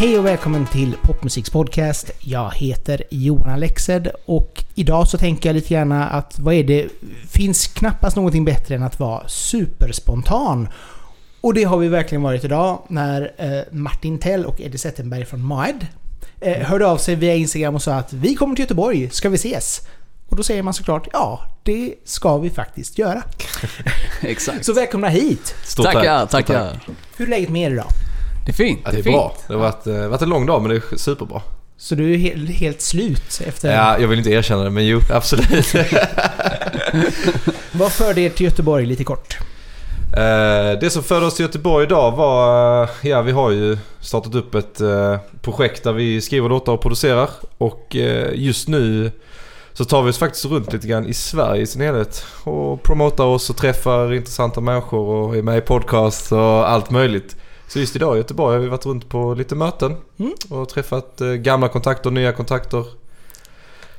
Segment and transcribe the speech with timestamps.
[0.00, 2.10] Hej och välkommen till Popmusiks podcast.
[2.20, 6.88] Jag heter Johan Alexed och idag så tänker jag lite grann att vad är det?
[7.28, 10.68] Finns knappast någonting bättre än att vara superspontan.
[11.40, 15.44] Och det har vi verkligen varit idag när eh, Martin Tell och Eddie Zetterberg från
[15.44, 15.86] MAED
[16.40, 19.34] eh, hörde av sig via Instagram och sa att vi kommer till Göteborg, ska vi
[19.34, 19.80] ses?
[20.30, 23.22] Och då säger man såklart ja, det ska vi faktiskt göra.
[24.20, 24.64] Exakt.
[24.64, 25.54] Så välkomna hit!
[25.64, 26.30] Stort tackar, tack.
[26.46, 26.80] Tackar.
[27.16, 27.88] Hur är läget med er idag?
[28.46, 28.80] Det är fint.
[28.84, 29.14] Ja, det är fint.
[29.14, 29.36] bra.
[29.46, 31.42] Det har varit, eh, varit en lång dag men det är superbra.
[31.76, 33.72] Så du är helt, helt slut efter...
[33.72, 35.74] Ja, jag vill inte erkänna det men jo, absolut.
[37.72, 39.38] Vad förde er till Göteborg lite kort?
[40.16, 42.82] Eh, det som förde oss till Göteborg idag var...
[42.82, 44.80] eh, Ja, vi har ju startat upp ett
[45.42, 47.30] projekt där vi skriver låtar och producerar.
[47.58, 47.96] Och
[48.34, 49.12] just nu
[49.80, 52.24] så tar vi oss faktiskt runt lite grann i Sverige i sin helhet.
[52.44, 57.36] Och promotar oss och träffar intressanta människor och är med i podcast och allt möjligt.
[57.68, 60.32] Så just idag i Göteborg har vi varit runt på lite möten Mm.
[60.50, 62.84] och träffat eh, gamla kontakter, nya kontakter.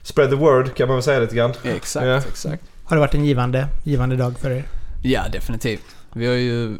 [0.02, 1.54] Spread the word kan man väl säga lite grann.
[1.64, 2.18] Exakt, Ja.
[2.18, 2.64] exakt.
[2.84, 4.64] Har det varit en givande, givande dag för er?
[5.04, 5.86] Ja, definitivt.
[6.14, 6.78] Vi har ju...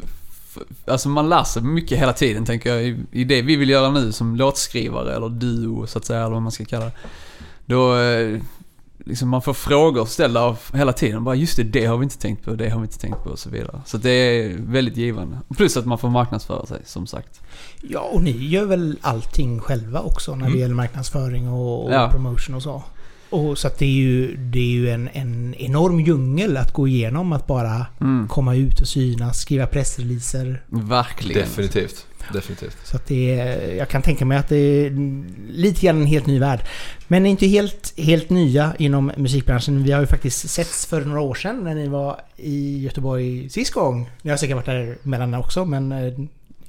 [0.86, 2.82] Alltså man lär sig mycket hela tiden tänker jag.
[2.82, 6.30] I, I det vi vill göra nu som låtskrivare eller duo så att säga, eller
[6.30, 6.92] vad man ska kalla det.
[7.66, 7.94] Då...
[9.06, 11.24] Liksom man får frågor ställda av hela tiden.
[11.24, 13.30] Bara just det, det har vi inte tänkt på, det har vi inte tänkt på
[13.30, 13.80] och så vidare.
[13.86, 15.38] Så det är väldigt givande.
[15.56, 17.40] Plus att man får marknadsföra sig, som sagt.
[17.80, 20.60] Ja, och ni gör väl allting själva också när det Mm.
[20.60, 22.08] gäller marknadsföring och, och Ja.
[22.12, 22.82] promotion och så?
[23.30, 26.88] Och så att det är ju, det är ju en, en enorm djungel att gå
[26.88, 27.32] igenom.
[27.32, 28.28] Att bara Mm.
[28.28, 30.62] komma ut och synas, skriva pressreleaser.
[30.68, 31.42] Verkligen.
[31.42, 32.06] Definitivt.
[32.32, 32.76] Definitivt.
[32.84, 34.90] Så att det är, jag kan tänka mig att det är
[35.52, 36.60] lite grann en helt ny värld.
[37.08, 39.82] Men inte helt, helt nya inom musikbranschen.
[39.82, 43.72] Vi har ju faktiskt setts för några år sedan när ni var i Göteborg sist
[43.72, 44.10] gång.
[44.22, 46.12] Ni har säkert varit där mellan också men eh,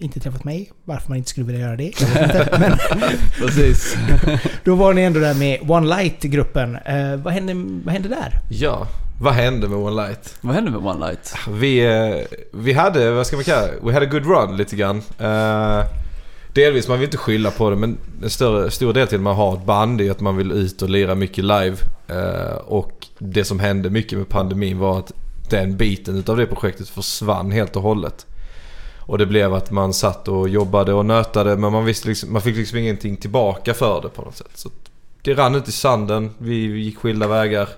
[0.03, 0.71] inte träffat mig.
[0.85, 1.93] Varför man inte skulle vilja göra det.
[1.99, 2.57] Jag vet inte.
[2.59, 2.77] Men
[3.37, 3.97] Precis.
[4.63, 6.75] då var ni ändå där med One Light-gruppen.
[6.75, 7.53] Eh, vad, hände,
[7.85, 8.39] vad hände där?
[8.49, 8.87] Ja,
[9.21, 10.37] vad hände med One Light?
[10.41, 11.35] Vad hände med One Light?
[11.49, 13.67] Vi, eh, vi hade, vad ska man kalla?
[13.81, 14.97] We had a good run lite grann.
[15.21, 15.85] Uh,
[16.53, 19.35] delvis, man vill inte skylla på det men en större, stor del till att man
[19.35, 21.77] har ett band är att man vill ut och lira mycket live.
[22.07, 25.11] Eh, och det som hände mycket med pandemin var att
[25.49, 28.25] den biten utav det projektet försvann helt och hållet.
[29.05, 32.41] Och det blev att man satt och jobbade och nötade men man, visste liksom, man
[32.41, 34.51] fick liksom ingenting tillbaka för det på något sätt.
[34.55, 34.69] Så
[35.21, 37.69] det rann ut i sanden, vi gick skilda vägar.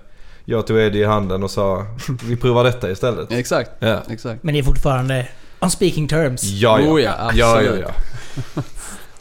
[0.46, 1.86] Jag tog Eddie i handen och sa
[2.24, 3.32] vi provar detta istället.
[3.32, 4.02] Exakt, Ja.
[4.10, 4.44] exakt.
[4.44, 5.28] Men ni är fortfarande
[5.60, 6.44] on speaking terms.
[6.44, 6.88] Ja, ja.
[6.92, 7.86] Oh, ja, ja, ja, absolut.
[8.56, 8.62] ja.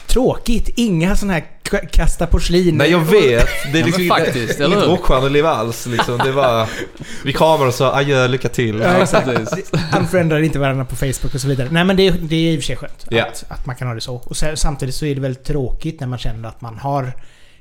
[0.07, 0.69] Tråkigt.
[0.75, 1.45] Inga sådana här
[1.91, 2.77] kasta porslin.
[2.77, 3.47] Nej, jag vet.
[3.71, 5.85] Det är Ja, liksom men faktiskt, inget rockstjärneliv alls.
[5.85, 6.17] Liksom.
[6.17, 6.69] Det var,
[7.23, 8.79] vi kramade och sa adjö, lycka till.
[8.79, 9.27] Ja, exakt.
[9.99, 11.67] Unfriendar inte varandra på Facebook och så vidare.
[11.71, 13.25] Nej men det, det är i och för sig skönt Ja.
[13.25, 14.15] att, att man kan ha det så.
[14.15, 17.13] Och sen, samtidigt så är det väldigt tråkigt när man känner att man har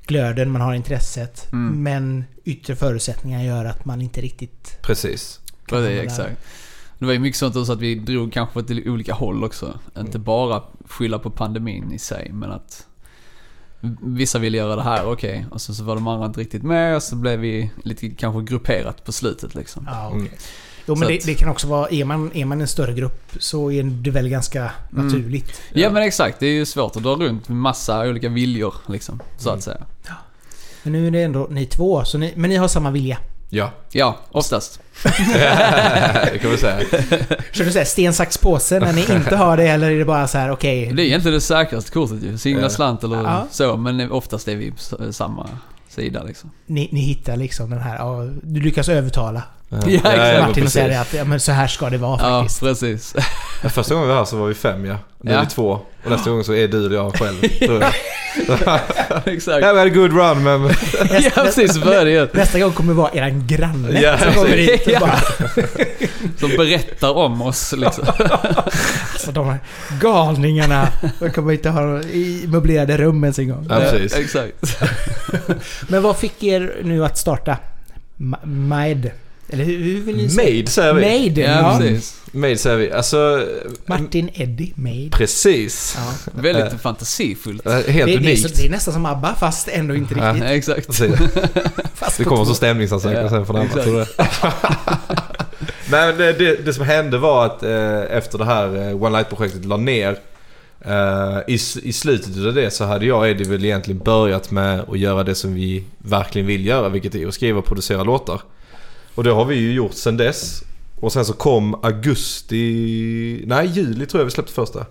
[0.07, 1.53] glöden, man har intresset.
[1.53, 1.83] Mm.
[1.83, 4.79] Men yttre förutsättningar gör att man inte riktigt...
[4.83, 5.41] Precis.
[5.71, 5.91] vara där.
[6.03, 6.37] exakt.
[6.99, 9.79] Det var ju mycket sånt också att vi drog kanske åt olika håll också.
[9.99, 12.87] Inte bara skylla på pandemin i sig, men att
[14.03, 15.47] vissa ville göra det här, okej.
[15.51, 18.43] Och sen så var de andra inte riktigt med och så blev vi lite kanske
[18.53, 19.89] grupperat på slutet liksom.
[19.91, 20.11] Ja.
[20.13, 20.29] Mm.
[20.87, 22.93] Jo men Så det, att- det kan också vara, är man, är man en större
[22.95, 24.61] grupp så är det väl ganska
[24.93, 25.07] Mm.
[25.07, 25.61] naturligt.
[25.73, 29.21] Ja men exakt, det är ju svårt att dra runt med massa olika viljor liksom,
[29.39, 29.59] så Mm.
[29.59, 29.83] att säga.
[30.83, 33.19] Men nu är det ändå ni två, så ni, men ni har samma vilja.
[33.51, 34.81] Ja, Ja, oftast.
[35.03, 36.79] Det kan vi säga.
[37.53, 40.29] Kör du såhär sten, sax, påse när ni inte har det eller är det bara
[40.29, 40.93] så här: okej...
[40.95, 42.39] Det är egentligen det säkraste kortet ju.
[42.39, 43.47] Singla slant eller Ja.
[43.51, 45.49] så, men oftast är vi på samma
[45.89, 46.51] sida liksom.
[46.67, 49.43] Ni, ni hittar liksom den här, ja, du lyckas övertala
[49.87, 50.17] Ja, exakt.
[50.17, 50.73] men Martin och precis.
[50.73, 52.61] säga det att ja, men så här ska det vara Ja, faktiskt.
[52.61, 53.15] precis.
[53.63, 54.97] Ja, Första gången vi var här så var vi fem ja.
[55.21, 55.41] Nu är Ja.
[55.41, 55.81] vi två.
[56.05, 57.37] Och nästa gång så är du och jag själv.
[59.25, 59.63] exakt.
[59.63, 60.63] Ja, vi hade good run men...
[61.23, 62.29] Ja precis, ju.
[62.33, 64.71] Nästa gång kommer det vara eran granne Ja, som kommer precis.
[64.71, 65.01] hit och Ja.
[65.01, 65.19] bara...
[66.41, 68.05] Som berättar om oss liksom.
[69.13, 69.59] Alltså de här
[70.01, 70.89] galningarna.
[71.19, 73.67] De kommer inte ha i möblerade rum ens en gång.
[73.71, 74.13] Ja, precis.
[74.15, 74.79] Ja, exakt.
[75.89, 77.57] Men vad fick er nu att starta?
[78.17, 79.11] Ma- Maid?
[79.55, 80.57] Eller hur, hur vill ni säga?
[80.57, 81.01] Made säger vi.
[81.01, 81.79] Maid, Ja, ja.
[81.81, 82.21] precis.
[82.33, 82.93] Made säger vi.
[82.93, 83.47] Alltså...
[83.87, 85.13] Martin Eddie Maid.
[85.13, 85.97] Precis.
[85.99, 86.33] Ja.
[86.43, 87.65] Väldigt fantasifullt.
[87.71, 88.43] Helt Det, det, är unikt.
[88.43, 90.43] så, det är nästan som ABBA fast ändå inte riktigt.
[90.43, 90.87] Ja, exakt.
[91.95, 93.67] Fast Det kommer som stämningsansökan Ja, sen från andra.
[93.69, 93.85] exakt.
[93.85, 94.07] tror jag.
[95.91, 99.11] Nej men det, det, det som hände var att eh, efter det här eh, One
[99.19, 100.17] Light-projektet la ner
[100.85, 104.81] eh, i, I slutet av det så hade jag och Eddie väl egentligen börjat med
[104.89, 108.41] att göra det som vi verkligen vill göra vilket är att skriva och producera låtar.
[109.15, 110.63] Och det har vi ju gjort sen dess.
[111.01, 114.87] Och sen så kom augusti, nej juli tror jag vi släppte första.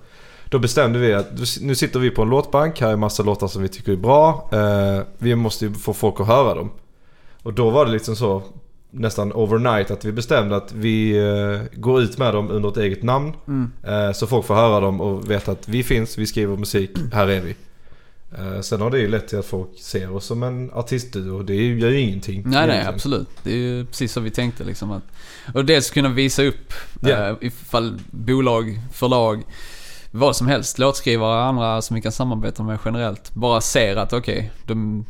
[0.45, 1.27] Då bestämde vi att
[1.61, 4.49] nu sitter vi på en låtbank, här är massa låtar som vi tycker är bra.
[4.51, 6.71] Eh, vi måste ju få folk att höra dem.
[7.43, 8.41] Och då var det liksom så,
[8.91, 13.03] nästan overnight, att vi bestämde att vi eh, går ut med dem under ett eget
[13.03, 13.33] namn.
[13.47, 13.71] Mm.
[13.83, 17.27] Eh, så folk får höra dem och veta att vi finns, vi skriver musik, här
[17.27, 17.55] är vi.
[18.37, 21.43] Eh, sen har det ju lett till att folk ser oss som en artistduo.
[21.43, 22.43] Det gör ju ingenting.
[22.45, 23.27] Nej, nej, absolut.
[23.43, 24.91] Det är ju precis så vi tänkte liksom.
[24.91, 25.03] Att,
[25.53, 27.09] och dels kunna visa upp Ja.
[27.29, 29.43] eh, ifall bolag, förlag,
[30.11, 34.51] vad som helst, låtskrivare, andra som vi kan samarbeta med generellt, bara ser att okej,
[34.67, 35.05] de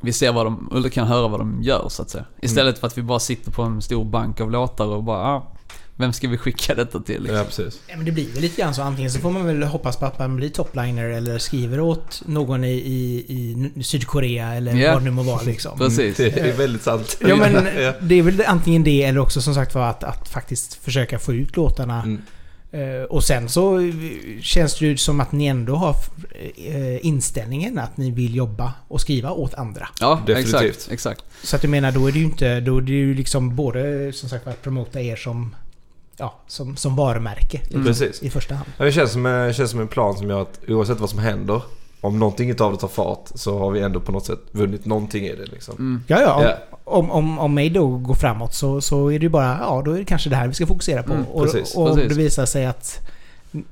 [0.00, 2.24] vi ser vad de, eller kan höra vad de gör så att säga.
[2.42, 5.52] Istället för att vi bara sitter på en stor bank av låtar och bara, ah,
[5.96, 7.36] vem ska vi skicka detta till liksom?
[7.38, 7.80] Ja, precis.
[7.86, 8.82] Ja, men det blir väl lite grann så.
[8.82, 12.64] Antingen så får man väl hoppas på att man blir topliner eller skriver åt någon
[12.64, 14.92] i, i, i Sydkorea eller Ja.
[14.92, 15.78] vad det nu må vara liksom.
[15.78, 16.16] Precis.
[16.16, 17.16] Det är väldigt sant.
[17.20, 17.52] Ja men
[18.08, 21.34] det är väl antingen det eller också som sagt var att, att faktiskt försöka få
[21.34, 22.02] ut låtarna.
[22.02, 22.22] Mm.
[22.74, 23.92] Eh, och sen så
[24.40, 25.96] känns det ju som att ni ändå har
[26.56, 29.88] eh, inställningen att ni vill jobba och skriva åt andra.
[30.00, 30.54] Ja, Definitivt.
[30.64, 30.92] exakt.
[30.92, 31.24] exakt.
[31.42, 32.60] Så att jag menar, då är det ju inte...
[32.60, 35.54] Då är det ju liksom både som sagt var att promota er som...
[36.16, 37.60] Ja, som, som varumärke.
[37.70, 37.84] Mm.
[37.86, 38.22] Precis.
[38.22, 38.70] I första hand.
[38.76, 41.18] Ja, det känns som, det känns som en plan som gör att oavsett vad som
[41.18, 41.62] händer,
[42.00, 45.24] om någonting av det tar fart så har vi ändå på något sätt vunnit någonting
[45.26, 45.74] i det liksom.
[45.78, 46.04] Mm.
[46.06, 46.34] Ja, ja.
[46.34, 46.56] Om, Ja.
[46.84, 49.58] om, om, om mig då går framåt så, så är det ju bara...
[49.60, 51.12] Ja, då är det kanske det här vi ska fokusera på.
[51.12, 52.16] Mm, och precis, och om precis.
[52.16, 53.00] det visar sig att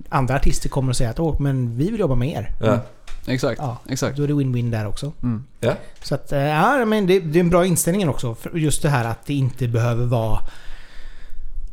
[0.08, 2.50] andra artister kommer och säger att Åh, men vi vill jobba med er.
[2.62, 2.78] Ja.
[3.26, 4.16] Exakt, Ja, exakt.
[4.16, 5.12] då är det win-win där också.
[5.22, 5.44] Mm.
[5.60, 5.72] Ja.
[6.02, 8.36] Så att, eh, ja men det, det är en bra inställning också.
[8.54, 10.40] Just det här att det inte behöver vara...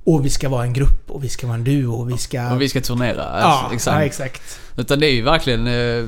[0.08, 2.52] Och vi ska vara en grupp och vi ska vara en duo och vi ska...
[2.54, 3.16] Och vi ska turnera.
[3.18, 3.96] ja, Alltså, exakt.
[3.98, 4.60] ja, exakt.
[4.78, 5.68] Utan det är ju verkligen...
[5.68, 6.06] Eh,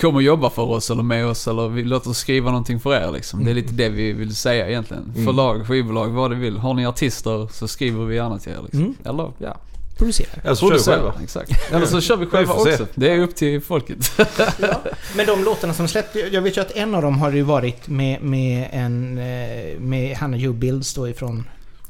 [0.00, 2.94] kom och jobba för oss eller med oss eller vi, låt oss skriva någonting för
[2.94, 3.44] er liksom.
[3.44, 5.12] Det är lite det vi vill säga egentligen.
[5.14, 5.24] Mm.
[5.26, 6.56] Förlag, skivbolag, vad du vill.
[6.58, 8.80] Har ni artister så skriver vi gärna till er liksom.
[8.80, 8.94] Mm.
[9.04, 9.56] Eller ja,
[9.98, 10.28] Producera.
[10.44, 11.14] Eller så kör vi själva.
[11.22, 11.72] Exakt.
[11.72, 12.86] Eller så kör vi själva också.
[12.94, 14.10] Det är upp till folket.
[14.58, 14.80] Ja.
[15.16, 17.88] Men de låtarna som släppt, jag vet ju att en av dem har ju varit
[17.88, 19.18] med, med en...
[19.18, 21.44] eh, Med Hanna Joe Bills då ifrån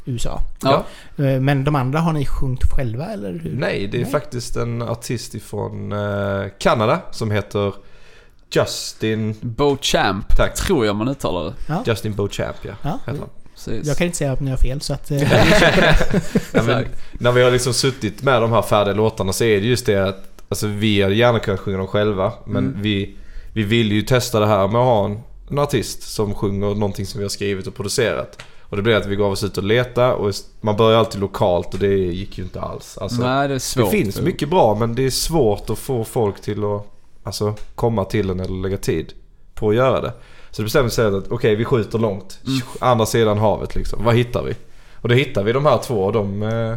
[0.09, 0.41] USA.
[0.63, 0.85] Ja.
[1.17, 3.53] Eh, Men de andra har ni sjungit själva eller hur?
[3.55, 4.11] Nej, det är Nej.
[4.11, 7.75] faktiskt en artist ifrån eh, Kanada som heter
[8.51, 9.35] Justin...
[9.41, 10.55] Bo Champ, Tack.
[10.55, 11.55] tror jag man uttalar det.
[11.69, 11.83] Ja.
[11.87, 12.73] Justin Beauchamp, ja.
[12.83, 12.99] Ja.
[13.07, 13.29] Heter han.
[13.55, 13.87] Precis.
[13.87, 15.11] Jag kan inte säga att ni har fel så att...
[15.11, 15.23] eh,
[16.53, 19.67] Ja, men, när vi har liksom suttit med de här färdiga låtarna så är det
[19.67, 22.33] just det att alltså, vi hade gärna kunnat sjunga dem själva.
[22.47, 22.83] Men Mm.
[22.83, 23.17] vi,
[23.53, 25.21] vi vill ju testa det här med att ha en,
[25.51, 28.43] en artist som sjunger någonting som vi har skrivit och producerat.
[28.69, 31.75] Och det blev att vi gav oss ut och leta och man börjar alltid lokalt
[31.75, 32.99] och det gick ju inte alls.
[32.99, 33.85] Alltså, Nej, det är svårt.
[33.85, 36.87] det finns mycket bra men det är svårt att få folk till att
[37.23, 39.13] alltså, komma till en eller lägga tid
[39.55, 40.13] på att göra det.
[40.51, 42.39] Så det bestämde sig att okej vi skjuter långt.
[42.47, 42.61] Mm.
[42.81, 44.05] Andra sidan havet liksom.
[44.05, 44.55] Vad hittar vi?
[44.95, 46.77] Och då hittar vi de här två och de eh,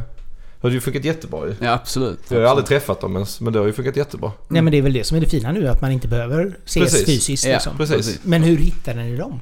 [0.62, 1.56] har ju funkat jättebra ju.
[1.62, 2.20] Ja, absolut.
[2.28, 4.32] Jag har ju aldrig träffat dem ens men det har ju funkat jättebra.
[4.48, 6.58] Nej men det är väl det som är det fina nu, att man inte behöver
[6.66, 7.06] ses Precis.
[7.06, 7.78] fysiskt Ja, liksom.
[7.78, 8.20] Precis.
[8.24, 9.40] Men hur hittade ni dem?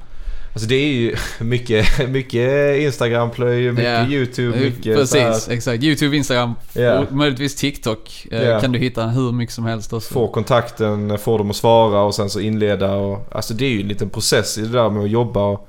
[0.52, 4.06] Alltså det är ju mycket, mycket Instagram-plöj, mycket Ja.
[4.06, 5.82] YouTube, Eh, mycket så här, Precis, exakt.
[5.82, 6.98] YouTube, Instagram, Ja.
[6.98, 8.26] och möjligtvis TikTok.
[8.30, 8.60] Ja.
[8.60, 10.14] Kan du hitta hur mycket som helst också.
[10.14, 13.28] Få kontakten, få dem att svara och sen så inleda och...
[13.32, 15.68] Alltså det är ju en liten process i det där med att jobba och...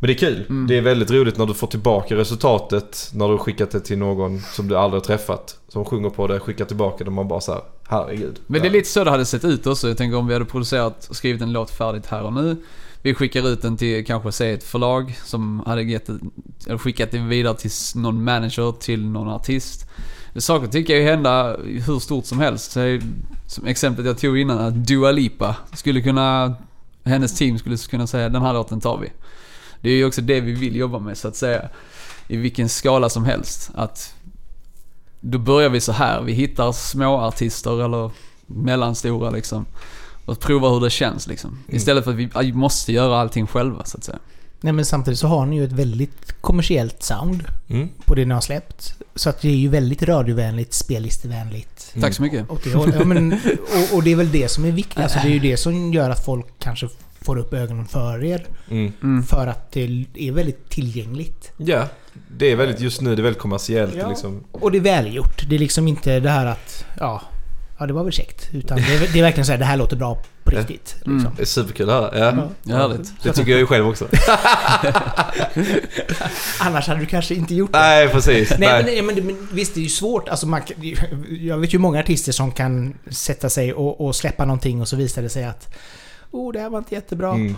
[0.00, 0.44] Men det är kul.
[0.48, 0.66] Mm.
[0.66, 3.98] Det är väldigt roligt när du får tillbaka resultatet när du har skickat det till
[3.98, 5.56] någon som du aldrig har träffat.
[5.68, 8.40] Som sjunger på det, skickar tillbaka det och man bara såhär, herregud.
[8.46, 9.88] Men det är lite så det hade sett ut också.
[9.88, 12.56] Jag tänker om vi hade producerat och skrivit en låt färdigt här och nu.
[13.02, 16.08] Vi skickar ut den till kanske säg ett förlag som hade gett
[16.66, 19.88] eller skickat den vidare till någon manager, till någon artist.
[20.36, 22.70] Saker tycker jag ju hända hur stort som helst.
[22.70, 23.00] Så,
[23.46, 26.54] som exemplet jag tog innan, att Dua Lipa skulle kunna,
[27.04, 29.12] hennes team skulle kunna säga den här låten tar vi.
[29.80, 31.68] Det är ju också det vi vill jobba med så att säga.
[32.28, 33.70] I vilken skala som helst.
[33.74, 34.14] Att
[35.20, 36.22] då börjar vi så här.
[36.22, 38.10] Vi hittar små artister eller
[38.46, 39.66] mellanstora liksom.
[40.28, 41.50] Och provar hur det känns liksom.
[41.50, 41.76] Mm.
[41.76, 44.18] Istället för att vi måste göra allting själva så att säga.
[44.60, 47.88] Nej men samtidigt så har ni ju ett väldigt kommersiellt sound Mm.
[48.04, 48.94] på det ni har släppt.
[49.14, 51.90] Så att det är ju väldigt radiovänligt, spellistevänligt.
[51.94, 52.02] Mm.
[52.02, 52.50] Tack så mycket.
[52.50, 54.98] Och det, ja, men, och, och det är väl det som är viktigt.
[54.98, 56.88] Alltså det är ju det som gör att folk kanske
[57.20, 58.46] får upp ögonen för er.
[58.70, 58.92] Mm.
[59.02, 59.22] Mm.
[59.22, 61.52] För att det är väldigt tillgängligt.
[61.56, 61.84] Ja,
[62.38, 64.08] det är väldigt just nu, det är väldigt kommersiellt Ja.
[64.08, 64.44] liksom.
[64.52, 65.48] Och det är välgjort.
[65.48, 66.84] Det är liksom inte det här att...
[66.98, 67.22] Ja,
[67.78, 68.48] ja det var väl käckt.
[68.52, 70.96] Utan det är, det är verkligen så här, det här låter bra på riktigt.
[71.06, 71.16] Mm.
[71.18, 71.34] Liksom.
[71.36, 72.18] Det är superkul att höra.
[72.18, 72.48] Ja.
[72.62, 73.22] Ja, härligt.
[73.22, 74.08] Det tycker jag ju själv också.
[76.60, 77.78] Annars hade du kanske inte gjort det.
[77.78, 78.50] Nej, precis.
[78.50, 79.02] Nej, Nej.
[79.02, 80.28] men, nej, men, men visst, det är ju svårt.
[80.28, 80.62] Alltså, man,
[81.40, 84.96] jag vet ju många artister som kan sätta sig och, och släppa någonting och så
[84.96, 85.74] visar det sig att
[86.30, 87.34] Oh, det här var inte jättebra.
[87.34, 87.56] Mm.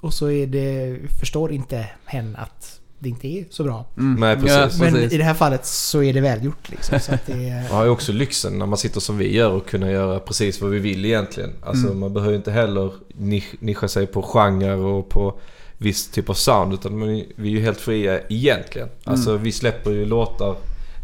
[0.00, 3.84] Och så är det, förstår inte hen att det inte är så bra.
[3.98, 4.20] Mm.
[4.20, 4.80] Nej, precis.
[4.80, 5.12] Men precis.
[5.12, 7.00] i det här fallet så är det välgjort liksom.
[7.00, 7.34] Så att det,
[7.70, 10.60] Man har ju också lyxen när man sitter som vi gör och kunna göra precis
[10.60, 11.50] vad vi vill egentligen.
[11.62, 11.98] Alltså Mm.
[12.00, 15.38] man behöver inte heller nisch- nischa sig på genre och på
[15.78, 16.74] viss typ av sound.
[16.74, 18.88] Utan man, vi är ju helt fria egentligen.
[19.04, 20.56] Alltså vi släpper ju låtar.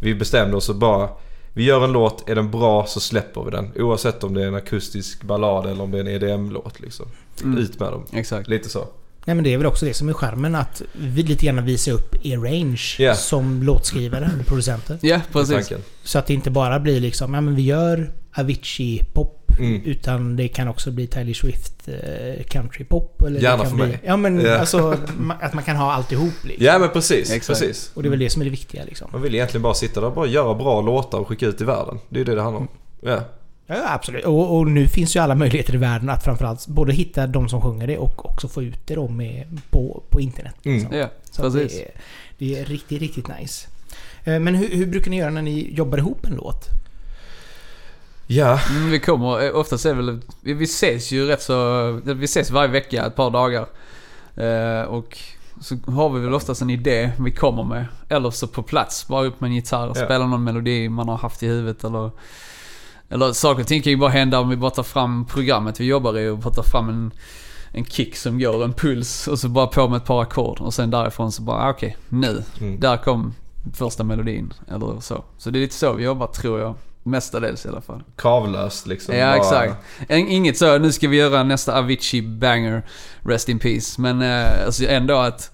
[0.02, 1.08] Vi bestämde oss och bara
[1.52, 3.72] vi gör en låt, är den bra så släpper vi den.
[3.76, 7.06] Oavsett om det är en akustisk ballad eller om det är en EDM-låt liksom.
[7.44, 7.58] Mm.
[7.58, 8.04] Ut med dem.
[8.12, 8.48] Exakt.
[8.48, 8.84] Lite så.
[9.30, 11.92] Nej men det är väl också det som är skärmen att vi lite grann visar
[11.92, 13.14] upp er range Ja.
[13.14, 14.98] som låtskrivare och producenter.
[15.02, 15.72] Ja, är precis.
[16.02, 19.36] Så att det inte bara blir liksom, ja men vi gör Avicii-pop.
[19.58, 19.82] Mm.
[19.84, 23.22] Utan det kan också bli Taylor Swift eh, country-pop.
[23.26, 24.00] Eller Gärna för bli, mig.
[24.04, 24.58] Ja men Ja.
[24.58, 24.96] alltså
[25.40, 26.66] att man kan ha alltihop liksom.
[26.66, 27.30] Ja men precis.
[27.30, 27.60] Exakt.
[27.60, 27.90] precis.
[27.94, 29.08] Och det är väl det som är det viktiga liksom.
[29.12, 31.64] Man vill egentligen bara sitta där och bara göra bra låtar och skicka ut i
[31.64, 31.98] världen.
[32.08, 32.68] Det är det det handlar om.
[33.02, 33.20] Ja.
[33.72, 34.24] Ja, absolut.
[34.24, 37.60] Och, och nu finns ju alla möjligheter i världen att framförallt både hitta de som
[37.62, 40.54] sjunger det och också få ut det då med, på, på internet.
[40.62, 40.78] Mm.
[40.78, 40.96] liksom.
[40.98, 41.72] Ja, Så precis.
[41.72, 41.90] det, är,
[42.38, 43.68] det är riktigt, riktigt nice.
[44.24, 46.64] Eh, Men hur, hur brukar ni göra när ni jobbar ihop en låt?
[48.26, 48.60] Ja.
[48.70, 52.50] Mm, vi kommer, eh, oftast är väl, vi, vi ses ju rätt så, vi ses
[52.50, 53.66] varje vecka ett par dagar.
[54.36, 55.18] Eh, och
[55.60, 57.86] så har vi väl oftast en idé vi kommer med.
[58.08, 60.04] Eller så på plats, bara upp med en gitarr och Ja.
[60.04, 62.10] spela någon melodi man har haft i huvudet eller...
[63.10, 65.84] Eller saker och ting kan ju bara hända om vi bara tar fram programmet vi
[65.84, 67.10] jobbar i och bara tar fram en,
[67.72, 70.74] en kick som går, en puls och så bara på med ett par ackord och
[70.74, 72.42] sen därifrån så bara ah, okej, nu.
[72.60, 72.80] Mm.
[72.80, 73.34] Där kom
[73.74, 75.24] första melodin eller så.
[75.38, 76.74] Så det är lite så vi jobbar tror jag.
[77.02, 78.02] Mestadels i alla fall.
[78.16, 79.14] Kravlöst liksom.
[79.16, 79.76] Ja, Bara- exakt.
[80.10, 82.82] In- Inget så, nu ska vi göra nästa Avicii banger,
[83.22, 84.00] Rest in Peace.
[84.00, 85.50] Men eh, alltså ändå att,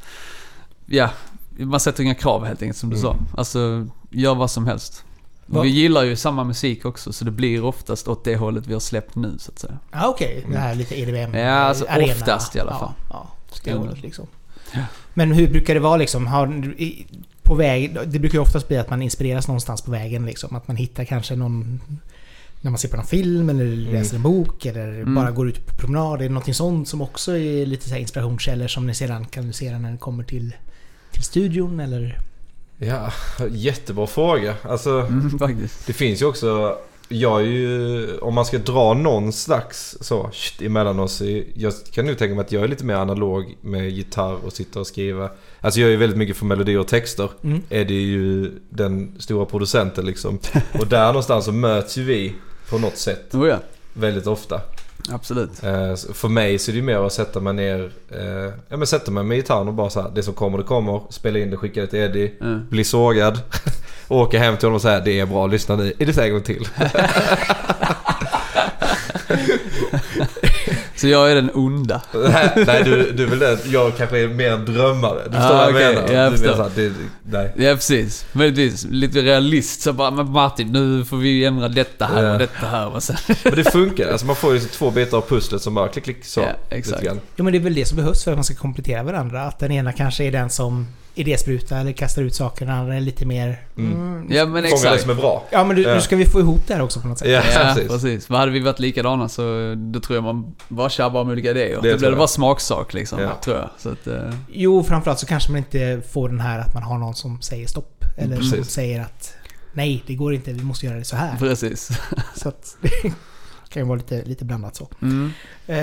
[0.87, 1.11] ja,
[1.59, 3.03] man sätter inga krav helt enkelt som du Mm.
[3.11, 3.17] sa.
[3.39, 5.05] Alltså, gör vad som helst.
[5.51, 8.73] Och vi gillar ju samma musik också, så det blir oftast åt det hållet vi
[8.73, 9.79] har släppt nu så att säga.
[9.93, 12.13] Ja okej, det här lite EDM Ja, alltså arena.
[12.13, 12.93] oftast i alla fall.
[13.11, 13.83] Ja, ja det Mm.
[13.83, 14.27] hållet liksom.
[14.75, 14.81] Ja.
[15.15, 16.27] Men hur brukar det vara liksom?
[16.27, 16.75] Har,
[17.43, 20.57] på väg, det brukar ju oftast bli att man inspireras någonstans på vägen liksom.
[20.57, 21.81] Att man hittar kanske någon...
[22.61, 25.15] När man ser på någon film eller läser en bok eller Mm.
[25.15, 26.15] bara går ut på promenad.
[26.21, 29.79] Är det någonting sånt som också är lite så inspirationskällor som ni sedan kan analysera
[29.79, 30.55] när det kommer till,
[31.13, 32.19] till studion eller?
[32.79, 33.13] Ja,
[33.51, 34.55] jättebra fråga.
[34.63, 36.79] Alltså, Mm, det finns ju också...
[37.09, 38.19] Jag är ju...
[38.19, 41.23] Om man ska dra någon slags så shit, emellan oss.
[41.55, 44.81] Jag kan nu tänka mig att jag är lite mer analog med gitarr och sitta
[44.81, 45.31] och skriva.
[45.61, 47.31] Alltså jag är ju väldigt mycket för melodier och texter.
[47.45, 47.63] Mm.
[47.71, 50.39] Är ju den stora producenten liksom.
[50.81, 52.35] Och där någonstans så möts ju vi
[52.71, 53.35] på något sätt.
[53.35, 53.59] Oh ja,
[53.93, 54.61] Väldigt ofta.
[55.13, 55.63] Absolut.
[55.65, 58.87] Eh, För mig så är det ju mer att sätta mig ner, eh, ja men
[58.87, 61.01] sätta mig med gitarren och bara så här, det som kommer det kommer.
[61.11, 62.33] Spela in det, skicka det till Eddie.
[62.41, 62.67] Mm.
[62.71, 63.41] Bli sågad.
[64.09, 65.93] Åka hem till honom och säga det är bra, lyssna nu.
[65.99, 66.69] Är det så en gång till?
[71.07, 72.03] Så jag är den onda.
[72.15, 73.59] nej, nej, du, du är väl den.
[73.65, 75.19] Jag kanske är mer en drömmare.
[75.25, 75.95] Du förstår Ah, vad jag okej.
[75.95, 76.09] menar?
[76.13, 76.83] Ja, jag du menar förstår.
[76.83, 76.93] här, det,
[77.39, 77.53] nej.
[77.69, 78.27] Ja precis.
[78.33, 82.67] Möjligtvis lite realist så bara, men Martin nu får vi ändra detta här och detta
[82.67, 83.17] här och sen...
[83.45, 84.11] Men det funkar.
[84.13, 86.41] Alltså man får ju två bitar av pusslet som bara klick, klick, så.
[86.41, 86.47] Ja,
[86.77, 87.03] exakt.
[87.37, 89.43] Jo men det är väl det som behövs för att man ska komplettera varandra.
[89.43, 90.87] Att den ena kanske är den som
[91.19, 92.67] idésprutar eller kastar ut saker.
[92.67, 93.61] Den andra är lite mer...
[93.77, 93.93] Mm.
[93.93, 94.27] Mm.
[94.33, 95.01] Ja men Fånga det exakt.
[95.03, 95.45] som är bra.
[95.51, 95.95] Ja men du, Ja.
[95.95, 97.29] nu ska vi få ihop det här också på något sätt.
[97.29, 97.89] Ja, Ja, precis.
[97.89, 98.29] precis.
[98.29, 101.69] Hade vi varit likadana så då tror jag man bara tjabbar om olika idéer.
[101.69, 102.19] Det Det, tror blir jag.
[102.19, 103.31] bara smaksak liksom, Ja.
[103.45, 103.71] tror jag.
[103.79, 106.99] Så att, eh, Jo, framförallt så kanske man inte får den här att man har
[106.99, 108.05] någon som säger stopp.
[108.17, 108.73] Eller som Precis.
[108.75, 109.35] säger att
[109.73, 111.37] nej, det går inte, vi måste göra det så här.
[111.39, 111.91] precis.
[112.37, 112.89] Så att det
[113.69, 114.89] kan ju vara lite, lite blandat så.
[115.03, 115.33] Mm.
[115.67, 115.75] Eh,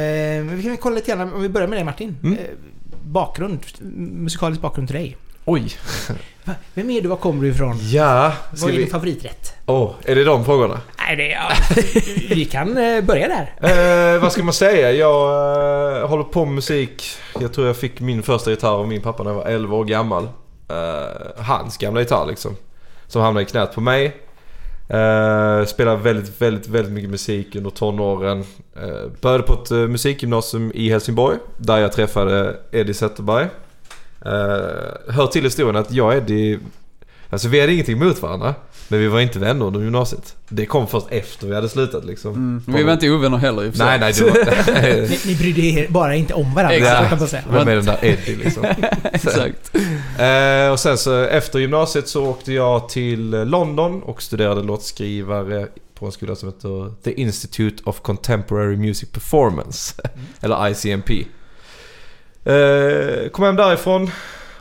[0.46, 2.18] men vi kan kolla lite grann, om vi börjar med dig Martin.
[2.24, 2.34] Mm.
[2.38, 2.40] Eh,
[3.06, 3.60] bakgrund,
[3.98, 5.18] musikalisk bakgrund till dig.
[5.46, 5.78] Oj.
[6.44, 6.54] Va?
[6.74, 7.08] Vem är du?
[7.08, 7.78] Var kommer du ifrån?
[7.82, 8.92] Ja, Vad är din vi...
[8.92, 9.54] favoriträtt?
[9.66, 10.82] Åh, är det de frågorna?
[10.98, 11.52] Nej, det ja,
[12.30, 14.16] Vi kan eh, börja där.
[14.16, 14.92] Eh, vad ska man säga?
[14.92, 17.04] Jag eh, håller på med musik.
[17.40, 19.86] Jag tror jag fick min första gitarr av min pappa när jag var 11 år
[19.86, 20.24] gammal.
[20.70, 22.56] Eh, hans gamla gitarr liksom.
[23.08, 24.18] Som hamnade i knät på mig.
[24.94, 28.40] Uh, spelade väldigt, väldigt, väldigt mycket musik under tonåren.
[28.84, 31.38] Uh, började på ett uh, musikgymnasium i Helsingborg.
[31.58, 33.48] Där jag träffade Eddie Zetterberg.
[34.26, 36.60] Uh, hör till historien att jag och Eddie...
[37.30, 38.56] Alltså vi hade ingenting emot varandra.
[38.88, 40.36] Men vi var inte vänner under gymnasiet.
[40.50, 42.34] Det kom först efter vi hade slutat liksom.
[42.34, 42.64] Mm.
[42.68, 43.86] Vi var inte ovänner heller i och för sig.
[43.86, 45.02] Nej, nej, du var...
[45.10, 46.76] Ni, ni brydde er bara inte om varandra.
[46.76, 47.10] Exakt.
[47.10, 47.44] kan man säga.
[47.52, 48.66] Vem är den där Eddie liksom?
[49.04, 49.76] Exakt.
[50.20, 56.06] Eh, och sen så efter gymnasiet så åkte jag till London och studerade låtskrivare på
[56.06, 60.02] en skola som heter The Institute of Contemporary Music Performance.
[60.42, 61.10] Eller ICMP.
[62.46, 64.12] Eh, kom hem därifrån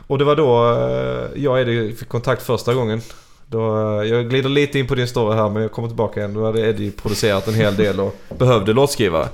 [0.07, 3.01] och det var då eh, jag och Eddie fick kontakt första gången.
[3.47, 6.33] Då, eh, jag glider lite in på din story här men jag kommer tillbaka igen.
[6.33, 9.27] Då hade Eddie producerat en hel del och behövde låtskrivare.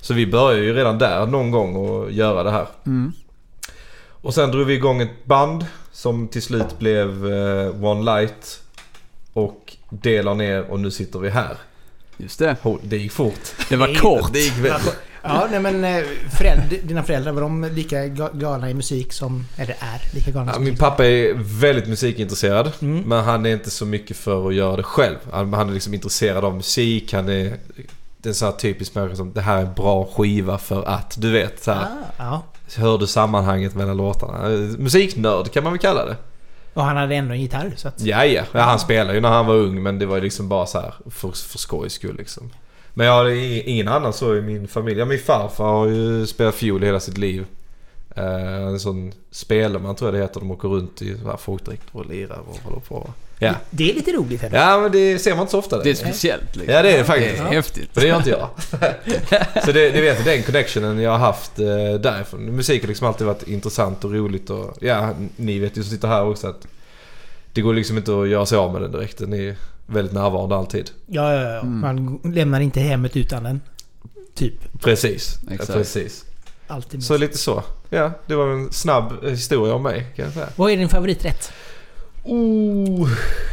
[0.00, 2.66] Så vi började ju redan där någon gång att göra det här.
[2.86, 3.12] Mm.
[4.10, 8.62] Och sen drog vi igång ett band som till slut blev eh, One Light.
[9.32, 11.56] Och det la ner och nu sitter vi här.
[12.16, 12.56] Just det.
[12.82, 13.54] Det gick fort.
[13.68, 14.32] Det var kort.
[14.32, 14.98] Det gick väldigt...
[15.22, 19.46] Ja, nej men eh, föräldrar, dina föräldrar, var de lika ga- galna i musik som...
[19.56, 22.72] Eller är lika galna Ja, som min pappa är väldigt musikintresserad.
[22.82, 23.02] Mm.
[23.02, 25.16] Men han är inte så mycket för att göra det själv.
[25.32, 27.12] Han, han är liksom intresserad av musik.
[27.12, 27.56] Han är...
[28.24, 31.14] En sån här typisk människa som det här är en bra skiva för att.
[31.20, 31.82] Du vet så här.
[31.82, 31.88] Ah,
[32.18, 32.42] ja.
[32.76, 34.52] Hör du sammanhanget mellan låtarna?
[34.52, 36.16] Eh, Musiknörd kan man väl kalla det.
[36.74, 38.00] Och han hade ändå en gitarr så att...
[38.00, 38.24] Ja.
[38.24, 40.80] ja han spelade ju när han var ung men det var ju liksom bara så
[40.80, 42.50] här för, för skojs skull liksom.
[42.94, 43.28] Men jag har
[43.68, 44.98] ingen annan så i min familj.
[44.98, 47.44] Ja, min farfar har ju spelat fiol hela sitt liv.
[48.16, 50.40] Eh, en sån spelman tror jag det heter.
[50.40, 53.10] De åker runt i så här folkdräkter och lirar och håller på.
[53.38, 53.54] Ja.
[53.70, 54.42] Det är lite roligt.
[54.42, 54.58] Eller?
[54.58, 55.82] ja, men det ser man inte så ofta.
[55.82, 56.74] Det är speciellt liksom.
[56.74, 57.40] Ja, det är det Det faktiskt.
[57.40, 57.90] är häftigt.
[57.94, 58.48] Men det gör inte jag.
[59.64, 61.66] så det, det vet jag, den connectionen jag har haft eh,
[62.00, 62.40] därifrån.
[62.44, 66.08] Musik har liksom alltid varit intressant och roligt och ja, ni vet ju som sitter
[66.08, 66.66] här också att
[67.52, 69.18] det går liksom inte att göra sig av med den direkt.
[69.18, 70.90] Den är väldigt närvarande alltid.
[71.06, 71.60] Ja, ja, ja.
[71.60, 71.80] Mm.
[71.80, 73.60] Man lämnar inte hemmet utan den.
[74.34, 74.80] Typ.
[74.82, 75.38] Precis.
[75.50, 75.72] Exakt.
[75.72, 76.24] Precis.
[76.66, 77.62] Alltid Så lite så.
[77.90, 80.48] Ja, det var en snabb historia om mig kan jag säga.
[80.56, 81.52] Vad är din favoriträtt?
[82.24, 83.10] Oh,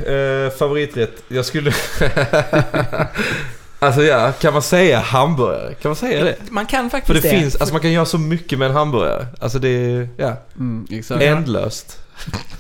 [0.08, 1.24] eh, favoriträtt.
[1.28, 1.74] Jag skulle...
[3.80, 5.74] alltså ja, kan man säga hamburgare?
[5.74, 6.36] Kan man säga det?
[6.50, 9.28] Man kan För faktiskt det finns, alltså man kan göra så mycket med en hamburgare.
[9.40, 11.22] Alltså det är, ja, Mm, exakt.
[11.22, 12.00] ändlöst.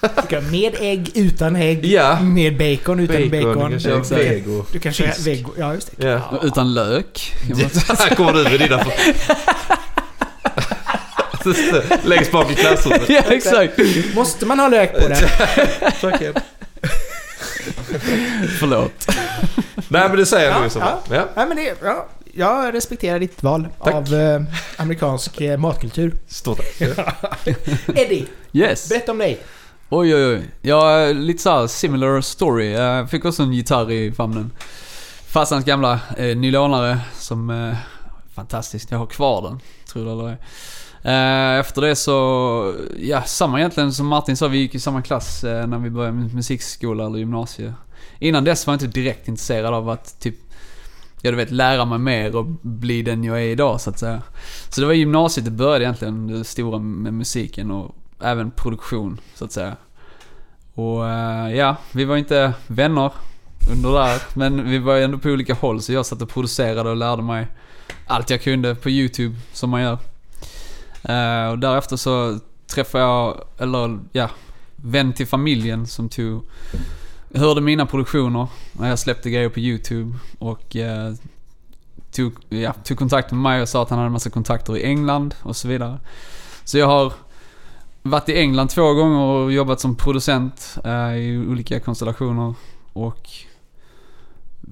[0.02, 2.20] Du kan med ägg, utan ägg, Ja.
[2.22, 3.72] med bacon, utan bacon.
[3.72, 4.66] du kan köra vego.
[4.72, 5.52] Du kan köra vego.
[5.58, 6.08] Ja, just det.
[6.08, 6.40] Ja.
[6.44, 7.34] Utan lök.
[8.00, 8.86] Här kommer du med dina...
[12.04, 13.10] Längst bak i klassrummet.
[13.10, 13.74] ja, exakt.
[14.16, 15.16] Måste man ha lök på det?
[16.02, 16.34] Tacken.
[18.60, 19.08] Förlåt.
[19.88, 21.02] Nej men det säger jag Ja, nog som ja.
[21.10, 21.28] ja.
[21.36, 23.94] Nej, men det, ja, jag respekterar ditt val Tack.
[23.94, 24.42] av eh,
[24.78, 26.16] amerikansk eh, matkultur.
[26.28, 26.62] Stort
[26.96, 27.48] tack.
[27.88, 28.90] Eddie, Yes.
[28.90, 29.40] berätta om dig.
[29.90, 30.42] Oj, oj, oj.
[30.62, 32.72] Ja, lite såhär similar story.
[32.72, 34.52] Jag fick också en gitarr i famnen.
[35.28, 37.50] Farsans gamla eh, nylonare som...
[37.50, 37.78] Eh,
[38.36, 38.92] fantastiskt.
[38.92, 39.60] Jag har kvar den.
[39.94, 40.38] Tror det eller ej.
[41.04, 42.74] Eh, efter det så...
[43.00, 44.48] Ja, samma egentligen som Martin sa.
[44.48, 47.74] Vi gick i samma klass eh, när vi började med musikskola eller gymnasie.
[48.20, 50.36] Innan dess var jag inte direkt intresserad av att typ...
[51.22, 54.22] Ja, du vet, lära mig mer och bli den jag är idag så att säga.
[54.70, 59.46] Så det var gymnasiet det började egentligen, det stora med musiken och även produktion så
[59.46, 59.76] att säga.
[60.74, 63.12] Och eh, ja, vi var inte vänner
[63.72, 66.90] under där, men vi var ju ändå på olika håll så jag satt och producerade
[66.90, 67.48] och lärde mig
[68.08, 69.98] allt jag kunde på YouTube som man gör.
[71.04, 74.30] Eh, och därefter så träffade jag, eller ja,
[74.76, 76.44] vän till familjen som tog,
[77.34, 81.14] hörde mina produktioner när jag släppte grejer på YouTube och eh,
[82.12, 85.36] tog, ja, tog kontakt med mig och sa att han hade massa kontakter i England
[85.42, 86.00] och så vidare.
[86.64, 87.14] Så jag har
[88.02, 92.54] varit i England två gånger och jobbat som producent eh, i olika konstellationer.
[92.94, 93.30] Och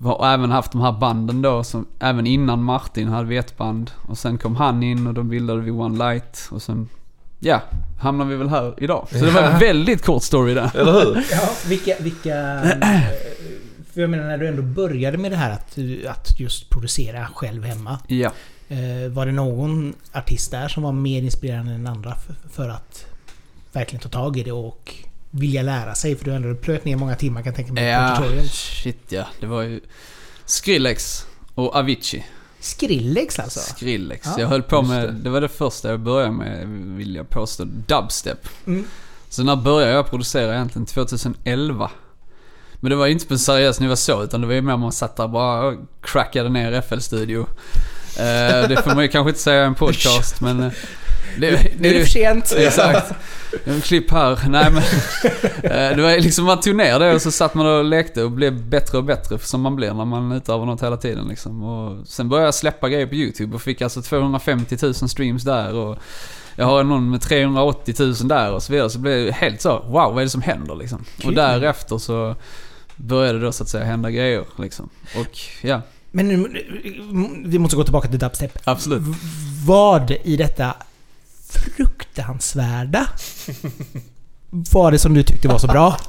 [0.03, 3.91] har även haft de här banden då, som, även innan Martin hade vi ett band.
[4.07, 6.49] Och sen kom han in och då bildade vi One Light.
[6.51, 6.89] Och sen,
[7.39, 7.61] ja,
[7.99, 9.07] hamnar vi väl här idag.
[9.11, 10.71] Så det var en väldigt kort story där.
[10.75, 11.15] Eller hur?
[11.31, 11.95] Ja, vilka...
[11.99, 13.03] vilka eh,
[13.93, 17.63] för jag menar när du ändå började med det här att, att just producera själv
[17.63, 17.99] hemma.
[18.07, 18.31] Ja.
[18.69, 22.15] Eh, var det någon artist där som var mer inspirerande än andra
[22.51, 23.05] för, att
[23.71, 24.93] verkligen ta tag i det och
[25.31, 26.15] vilja lära sig?
[26.15, 27.83] För du har ändå plöjt ner många timmar kan jag tänka mig
[28.17, 29.27] på Ja, shit ja.
[29.39, 29.79] Det var ju
[30.45, 32.25] Skrillex och Avicii.
[32.59, 33.59] Skrillex alltså?
[33.59, 34.27] Skrillex.
[34.27, 35.11] Ja, jag höll på med, det.
[35.11, 35.29] det.
[35.29, 36.67] var det första jag började med
[36.97, 38.47] vill jag påstå, dubstep.
[38.67, 38.85] Mm.
[39.29, 40.85] Så när började jag producera egentligen?
[40.85, 41.91] 2011.
[42.79, 44.91] Men det var inte på en seriös nivå så, utan det var ju mer man
[44.91, 47.47] satt där bara och crackade ner FL Studio.
[48.17, 50.71] Eh, det får man ju kanske inte säga i en podcast, men...
[51.41, 52.51] det, Nu är det för sent.
[52.57, 53.11] Exakt.
[53.65, 54.39] En klipp här.
[54.49, 54.83] Nej men.
[55.63, 58.31] eh, Det var liksom, man tog ner det och så satt man och lekte och
[58.31, 61.63] blev bättre och bättre som man blir när man utövar något hela tiden liksom.
[61.63, 65.73] Och sen började jag släppa grejer på YouTube och fick alltså 250 000 streams där
[65.73, 65.97] och
[66.55, 68.89] jag har någon med 380 000 där och så vidare.
[68.89, 71.05] Så blev det helt så, wow vad är det som händer liksom?
[71.17, 71.27] Kul.
[71.27, 72.35] Och därefter så
[72.95, 74.89] började det då så att säga hända grejer liksom.
[75.15, 76.47] Och ja, Men
[77.45, 78.57] vi måste gå tillbaka till dubstep.
[78.63, 79.01] absolut.
[79.01, 79.13] V-
[79.65, 80.73] Vad i detta
[81.49, 83.07] fruktansvärda
[84.49, 85.97] var det som du tyckte var så bra?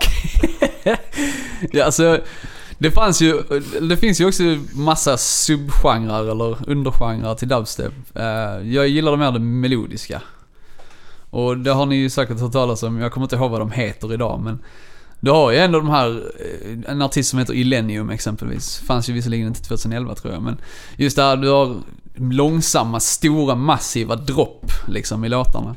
[1.72, 2.20] Ja, alltså,
[2.78, 3.42] det fanns ju,
[3.80, 7.92] det finns ju också massa subgenrer eller undergenrer till dubstep.
[8.14, 10.22] Eh, jag jag gillade mer det melodiska.
[11.30, 13.70] Och det har ni ju säkert hört talas om, jag kommer inte ihåg vad de
[13.70, 14.58] heter idag men
[15.20, 18.78] du har ju ändå de här, eh, en artist som heter Illenium exempelvis.
[18.78, 20.56] Fanns ju visserligen inte 2011 tror jag men
[20.96, 21.76] just där du har
[22.20, 25.74] långsamma, stora, massiva dropp liksom i låtarna.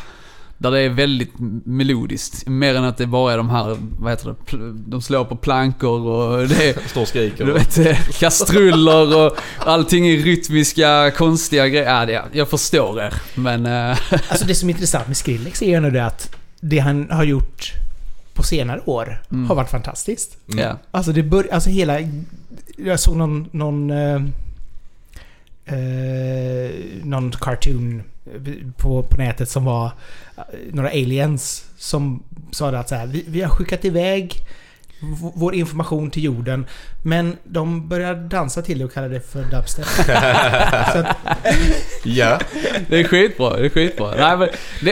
[0.58, 1.32] Där det är väldigt
[1.66, 2.48] melodiskt.
[2.48, 6.00] Mer än att det bara är de här, vad heter det, de slår på plankor
[6.08, 7.46] och det är, Står och skriker.
[7.46, 12.08] du vet, eh, kastruller och allting är rytmiska, konstiga grejer.
[12.08, 13.14] Ja, jag förstår er.
[13.36, 13.98] Men, eh,
[14.30, 17.24] Alltså det som är intressant med Skrillex är ju ändå det att det han har
[17.24, 17.72] gjort
[18.34, 19.48] på senare år Mm.
[19.48, 20.38] har varit fantastiskt.
[20.54, 20.66] Mm.
[20.66, 20.78] ja.
[20.92, 21.98] Alltså det bör, alltså hela...
[22.78, 23.50] Jag såg någon...
[23.52, 23.92] någon
[25.66, 26.72] eh, eh,
[27.04, 28.04] någon cartoon
[28.78, 29.86] på, på nätet som var
[30.38, 34.36] eh, några aliens som sa att så här, vi, vi har skickat iväg
[35.36, 36.66] vår information till jorden
[37.04, 39.86] men de börjar dansa till det och kallar det för dubstep.
[42.04, 42.40] Ja.
[42.90, 44.16] Det är skitbra, det är skitbra.
[44.16, 44.38] Nej,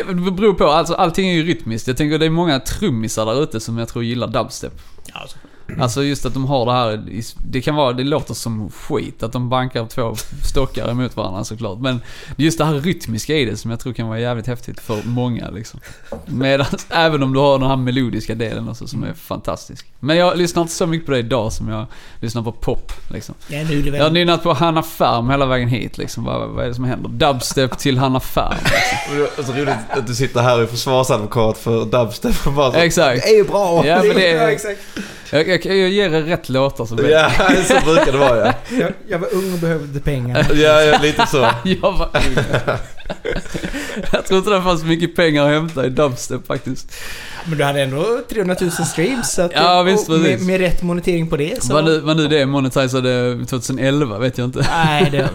[0.06, 1.88] men det beror på, alltså allting är ju rytmiskt.
[1.88, 4.74] Jag tänker det är många trummisar där ute som jag tror gillar dubstep.
[5.14, 5.38] alltså,
[5.80, 7.04] Alltså just att de har det här,
[7.38, 11.80] det kan vara, det låter som skit att de bankar två stockar emot varandra såklart.
[11.80, 12.02] Men
[12.38, 15.50] just det här rytmiska i det som jag tror kan vara jävligt häftigt för många
[15.50, 15.80] liksom.
[16.26, 19.86] Medan, även om du har den här melodiska delen också som är fantastisk.
[20.00, 21.86] Men jag lyssnar inte så mycket på det idag som jag
[22.22, 23.36] lyssnar på pop liksom.
[23.48, 26.24] ja, nu Jag har nynnat på Hanna Färm hela vägen hit liksom.
[26.24, 27.10] Vad, vad är det som händer?
[27.10, 28.54] Dubstep till Hanna Färm.
[29.38, 32.78] Är så roligt att du sitter här och är försvarsadvokat för dubstep och bara så,
[32.78, 33.24] Exakt.
[33.24, 33.86] Det är ju bra!
[33.86, 34.80] Ja, men det är- Ja, exakt.
[35.32, 37.32] Jag, jag, jag ger er rätt låtar så blir Ja,
[37.68, 38.54] så brukar det vara ja.
[38.80, 40.48] Jag, jag var ung och behövde pengar.
[40.54, 41.38] Ja, ja lite så.
[41.64, 42.10] Jag var
[44.12, 46.94] Jag tror inte det fanns mycket pengar att hämta i dubstep faktiskt.
[47.46, 49.34] Men du hade ändå 300 000 streams.
[49.34, 51.74] Så att Ja, visst, med, med rätt monetering på det så...
[51.74, 54.68] Vad nu, vad nu det monetisade 2011 vet jag inte.
[54.72, 55.30] Nej, det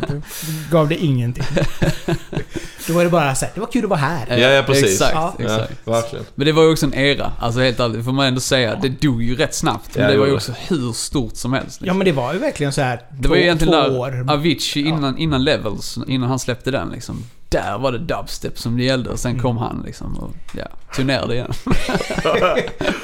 [0.71, 1.45] gav det ingenting.
[2.87, 4.27] Då var det bara så här, det var kul att vara här.
[4.38, 4.85] Ja, ja, precis.
[4.85, 5.35] Exakt, Ja.
[5.38, 5.73] Ja, exakt.
[5.88, 6.25] verkligen.
[6.35, 8.79] Men det var ju också en era, alltså helt ärligt, det får man ändå säga.
[8.83, 9.94] Det dog ju rätt snabbt.
[9.94, 11.79] Men Ja, det var ju också hur stort som helst.
[11.81, 11.99] Ja Liksom.
[11.99, 14.33] men det var ju verkligen så här det var ju egentligen två där.
[14.33, 17.25] Avicii innan, innan Levels, innan han släppte den liksom.
[17.49, 19.42] Där var det dubstep som det gällde och sen Mm.
[19.42, 20.66] kom han liksom och ja,
[20.97, 21.53] tog ner det igen.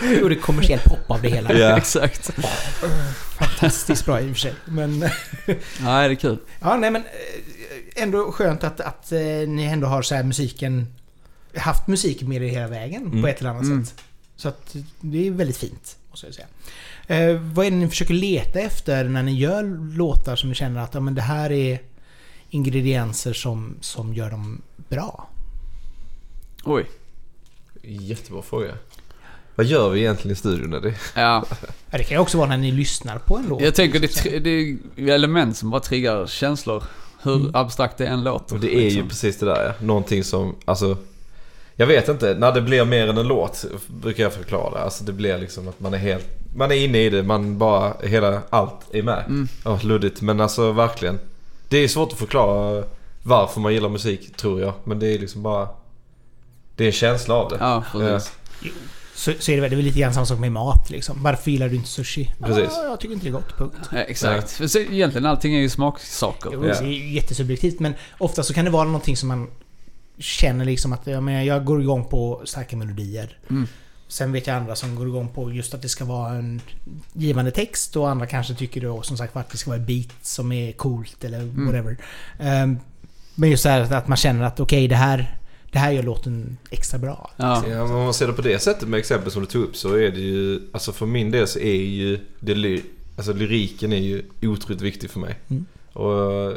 [0.20, 1.52] Gjorde kommersiell pop av det hela.
[1.52, 1.76] Ja.
[1.76, 2.30] Exakt.
[3.38, 4.54] Fantastiskt bra i och för sig.
[4.64, 4.98] Men...
[5.80, 6.38] Nej, det är kul.
[6.60, 7.02] Ja, nej men...
[8.02, 10.86] Ändå skönt att, att eh, ni ändå har så här musiken...
[11.56, 13.22] Haft musik med er hela vägen Mm.
[13.22, 13.84] på ett eller annat Mm.
[13.84, 13.94] sätt.
[14.36, 16.46] Så att det är väldigt fint, måste jag säga.
[17.06, 19.62] Eh, vad är det ni försöker leta efter när ni gör
[19.96, 21.78] låtar som ni känner att ja, men det här är
[22.50, 25.28] ingredienser som, som gör dem bra?
[26.64, 26.86] Oj.
[27.82, 28.74] Jättebra fråga.
[29.54, 30.94] Vad gör vi egentligen i studion Eddie?
[31.14, 31.44] Ja,
[31.90, 33.62] Ja, det kan ju också vara när ni lyssnar på en låt.
[33.62, 36.82] jag tänker det, det är element som bara triggar känslor.
[37.22, 37.54] Hur Mm.
[37.54, 38.54] abstrakt det än låter.
[38.54, 39.08] Och det är ju liksom.
[39.08, 39.86] precis det där ja.
[39.86, 40.96] Någonting som, alltså...
[41.76, 44.80] Jag vet inte, när det blir mer än en låt brukar jag förklara det.
[44.80, 46.26] Alltså det blir liksom att man är helt...
[46.56, 47.92] Man är inne i det, man bara...
[48.02, 49.24] Hela allt är med.
[49.28, 49.48] Mm.
[49.64, 51.18] Ja, luddigt men alltså verkligen.
[51.68, 52.84] Det är svårt att förklara
[53.22, 54.72] varför man gillar musik tror jag.
[54.84, 55.68] Men det är liksom bara...
[56.76, 57.56] Det är en känsla av det.
[57.60, 58.32] Ja, precis.
[59.20, 61.22] Så, så är det väl det är lite grann samma sak med mat liksom.
[61.22, 62.30] Varför gillar du inte sushi?
[62.42, 62.70] Precis.
[62.78, 63.76] Ah, jag tycker inte det är gott, punkt.
[63.92, 64.50] Ja, exakt.
[64.50, 66.50] För så, egentligen allting är ju smaksaker.
[66.52, 66.74] Jo, Ja.
[66.80, 69.50] Det är jättesubjektivt men ofta så kan det vara någonting som man
[70.18, 73.38] känner liksom att ja, men jag går igång på starka melodier.
[73.50, 73.66] Mm.
[74.08, 76.60] Sen vet jag andra som går igång på just att det ska vara en
[77.12, 80.08] givande text och andra kanske tycker då som sagt att det ska vara ett beat
[80.22, 81.66] som är coolt eller Mm.
[81.66, 81.96] whatever.
[82.38, 82.78] Ehm,
[83.34, 85.38] men just det här att man känner att okej det här
[85.72, 87.30] det här gör låten extra bra.
[87.36, 87.64] Ja.
[87.68, 89.76] Ja, men om man ser det på det sättet med exempel som du tog upp
[89.76, 90.60] så är det ju...
[90.72, 92.82] Alltså för min del så är ju det
[93.16, 95.34] Alltså lyriken är ju otroligt viktig för mig.
[95.48, 95.66] Mm.
[95.92, 96.52] Och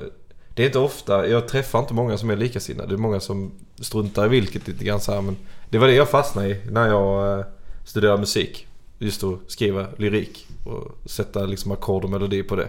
[0.54, 2.89] det är inte ofta, jag träffar inte många som är likasinnade.
[2.89, 5.38] Det är många som struntar i vilket lite grann så här, men
[5.69, 7.45] Det var det jag fastnade i när jag eh,
[7.86, 8.67] studerade musik.
[8.99, 12.67] Just att skriva lyrik och sätta liksom ackord och melodi på det.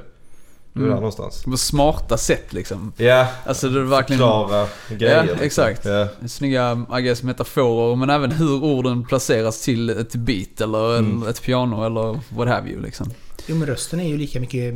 [0.74, 0.94] Det var Mm.
[0.94, 1.42] där någonstans.
[1.44, 2.92] På smarta sätt liksom.
[2.96, 4.18] Ja, Alltså det är verkligen...
[4.20, 5.16] förklara grejer.
[5.16, 5.40] Ja, liksom.
[5.42, 5.84] exakt.
[5.84, 6.08] Ja.
[6.28, 11.28] Snygga, I guess, metaforer men även hur orden placeras till ett beat eller Mm.
[11.28, 13.10] ett piano eller what have you liksom.
[13.46, 14.74] Jo men rösten är ju lika mycket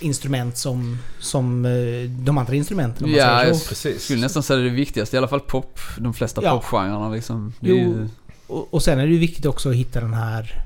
[0.00, 3.68] instrument som, som eh, de andra instrumenten om man Ja, säger jag.
[3.68, 4.04] Precis.
[4.04, 6.50] skulle nästan säga det är det viktigaste, i alla fall pop, de flesta Ja.
[6.58, 7.52] popgenrerna liksom.
[7.60, 7.76] Är Jo.
[7.76, 8.08] ju,
[8.46, 10.62] Och, och sen är det ju viktigt också att hitta den här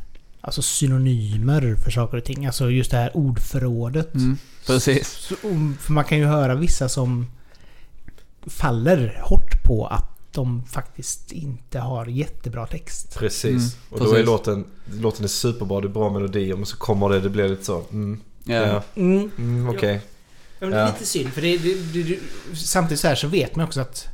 [0.46, 2.46] Alltså synonymer för saker och ting.
[2.46, 4.14] Alltså just det här ordförrådet.
[4.14, 5.08] mm, precis.
[5.08, 5.34] Så,
[5.80, 7.26] för man kan ju höra vissa som
[8.46, 13.18] faller hårt på att de faktiskt inte har jättebra text.
[13.18, 13.50] Precis.
[13.52, 14.26] Mm, och då är precis.
[14.26, 14.64] låten,
[15.00, 17.82] låten är superbra, det är bra melodier men så kommer det, det blir lite så.
[17.92, 18.54] Mm, Ja.
[18.54, 18.82] ja.
[18.94, 19.30] Mm.
[19.38, 20.00] Mm, okej.
[20.58, 20.86] Ja, men det är Ja.
[20.92, 22.18] lite synd för det, det, det, det,
[22.56, 24.06] samtidigt så här så vet man också att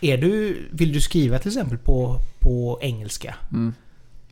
[0.00, 3.74] är du, vill du skriva till exempel på, på engelska Mm.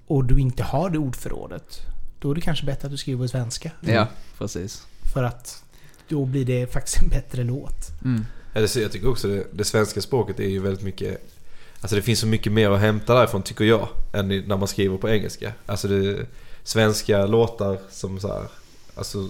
[0.06, 1.80] Och du inte har det ordförrådet
[2.18, 3.70] då är det kanske bättre att du skriver på svenska.
[3.80, 4.06] ja,
[4.38, 4.86] precis.
[5.14, 5.64] För att
[6.08, 8.02] då blir det faktiskt en bättre låt.
[8.04, 8.24] Mm.
[8.54, 11.32] Jag tycker också det, det svenska språket är ju väldigt mycket
[11.80, 13.88] Alltså det finns så mycket mer att hämta därifrån tycker jag.
[14.12, 15.52] Än när man skriver på engelska.
[15.66, 16.26] Alltså det,
[16.64, 18.42] svenska låtar som så här,
[18.96, 19.28] Alltså,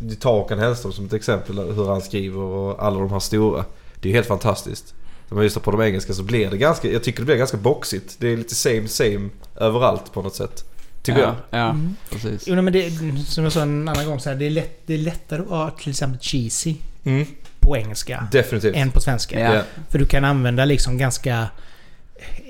[0.00, 3.64] du tar Håkan Hellström som ett exempel hur han skriver och alla de här stora.
[4.00, 4.94] Det är helt fantastiskt.
[5.28, 7.56] När man lyssnar på de engelska så blir det ganska, jag tycker det blir ganska
[7.56, 8.16] boxigt.
[8.18, 10.64] Det är lite same same överallt på något sätt.
[11.02, 11.60] Tycker ja, jag.
[11.60, 11.96] Ja, Mm.
[12.10, 12.44] precis.
[12.46, 12.90] Jo, men det,
[13.26, 15.48] som jag sa en annan gång, så här, det, är lätt, det är lättare att
[15.48, 17.26] vara till exempel cheesy Mm,
[17.60, 18.76] på engelska definitivt.
[18.76, 19.40] än på svenska.
[19.54, 19.62] Ja.
[19.88, 21.48] För du kan använda liksom ganska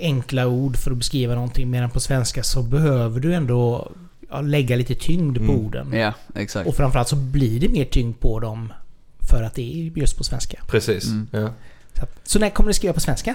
[0.00, 1.70] enkla ord för att beskriva någonting.
[1.70, 3.92] Medan på svenska så behöver du ändå
[4.42, 5.56] lägga lite tyngd på Mm.
[5.66, 5.92] orden.
[5.92, 6.68] Ja, exakt.
[6.68, 8.72] Och framförallt så blir det mer tyngd på dem
[9.30, 10.58] för att det är just på svenska.
[10.66, 11.04] Precis.
[11.06, 11.26] Mm.
[11.30, 11.50] Ja.
[11.98, 13.34] Så, att, så när kommer du skriva på svenska?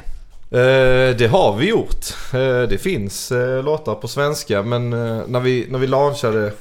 [0.53, 2.05] Eh, det har vi gjort.
[2.33, 4.89] Eh, det finns eh, låtar på svenska men
[5.27, 6.51] när, vi, när vi launchade...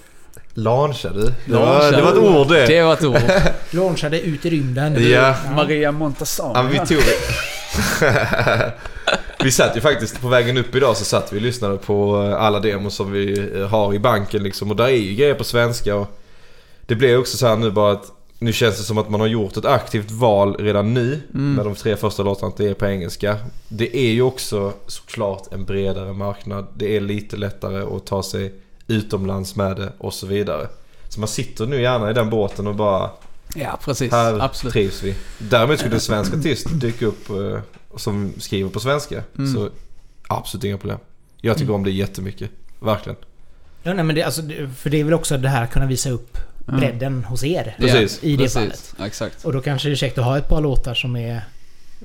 [0.55, 1.35] Launchade?
[1.45, 2.67] Det var, det var ett ord det.
[2.67, 3.17] Det var ett ord.
[3.71, 5.11] Launchade ut i rymden.
[5.11, 5.37] Ja.
[5.55, 6.53] Maria Montazami.
[6.55, 7.05] Ja, vi tog
[9.45, 12.61] Vi satt ju faktiskt på vägen upp idag så satt vi och lyssnade på alla
[12.61, 14.71] demos som vi har i banken liksom.
[14.71, 16.19] Och där är ju grejer på svenska och
[16.87, 18.13] det blir också så här nu bara att
[18.43, 21.55] nu känns det som att man har gjort ett aktivt val redan nu Mm.
[21.55, 23.39] med de tre första låtarna att det är på engelska.
[23.69, 26.67] Det är ju också såklart en bredare marknad.
[26.77, 28.55] Det är lite lättare att ta sig
[28.87, 30.69] utomlands med det och så vidare.
[31.09, 33.11] Så man sitter nu gärna i den båten och bara
[33.55, 34.13] Ja, precis.
[34.13, 34.73] här Absolut.
[34.73, 35.15] trivs vi.
[35.39, 37.59] Däremot skulle en svensk artist dyka upp eh,
[37.97, 39.23] som skriver på svenska.
[39.39, 39.55] Mm.
[39.55, 39.69] Så
[40.29, 40.99] absolut inga problem.
[41.41, 42.51] Jag tycker om det jättemycket.
[42.81, 43.17] Verkligen.
[43.83, 44.43] Ja, nej, men det, alltså,
[44.77, 46.81] för det är väl också det här att kunna visa upp Mm.
[46.81, 47.75] bredden hos er.
[47.79, 48.25] Precis.
[48.25, 48.55] I det precis.
[48.55, 48.95] fallet.
[49.01, 49.45] Exakt.
[49.45, 51.45] Och då kanske det är käckt att ha ett par låtar som är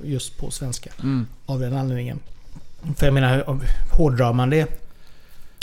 [0.04, 0.90] just på svenska.
[1.00, 1.28] Mm.
[1.46, 2.20] Av den anledningen.
[2.98, 3.60] För jag menar,
[3.92, 4.82] hårdrar man det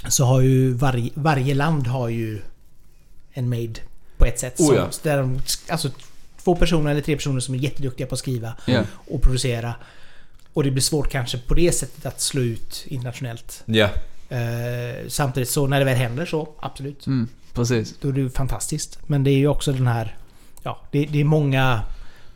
[0.09, 2.41] så har ju varje, varje land har ju
[3.33, 3.75] en made
[4.17, 4.61] på ett sätt.
[4.61, 4.91] Oh som, ja.
[5.03, 5.91] där de, alltså
[6.45, 8.83] två personer eller tre personer som är jätteduktiga på att skriva Ja.
[8.95, 9.75] och producera.
[10.53, 13.63] Och det blir svårt kanske på det sättet att slå ut internationellt.
[13.67, 13.89] Ja.
[14.29, 17.07] Eh, samtidigt så när det väl händer så, absolut.
[17.07, 17.29] Mm.
[17.55, 17.95] Precis.
[18.01, 18.99] Då är det ju fantastiskt.
[19.07, 20.17] Men det är ju också den här...
[20.62, 21.81] Ja, det, det är många,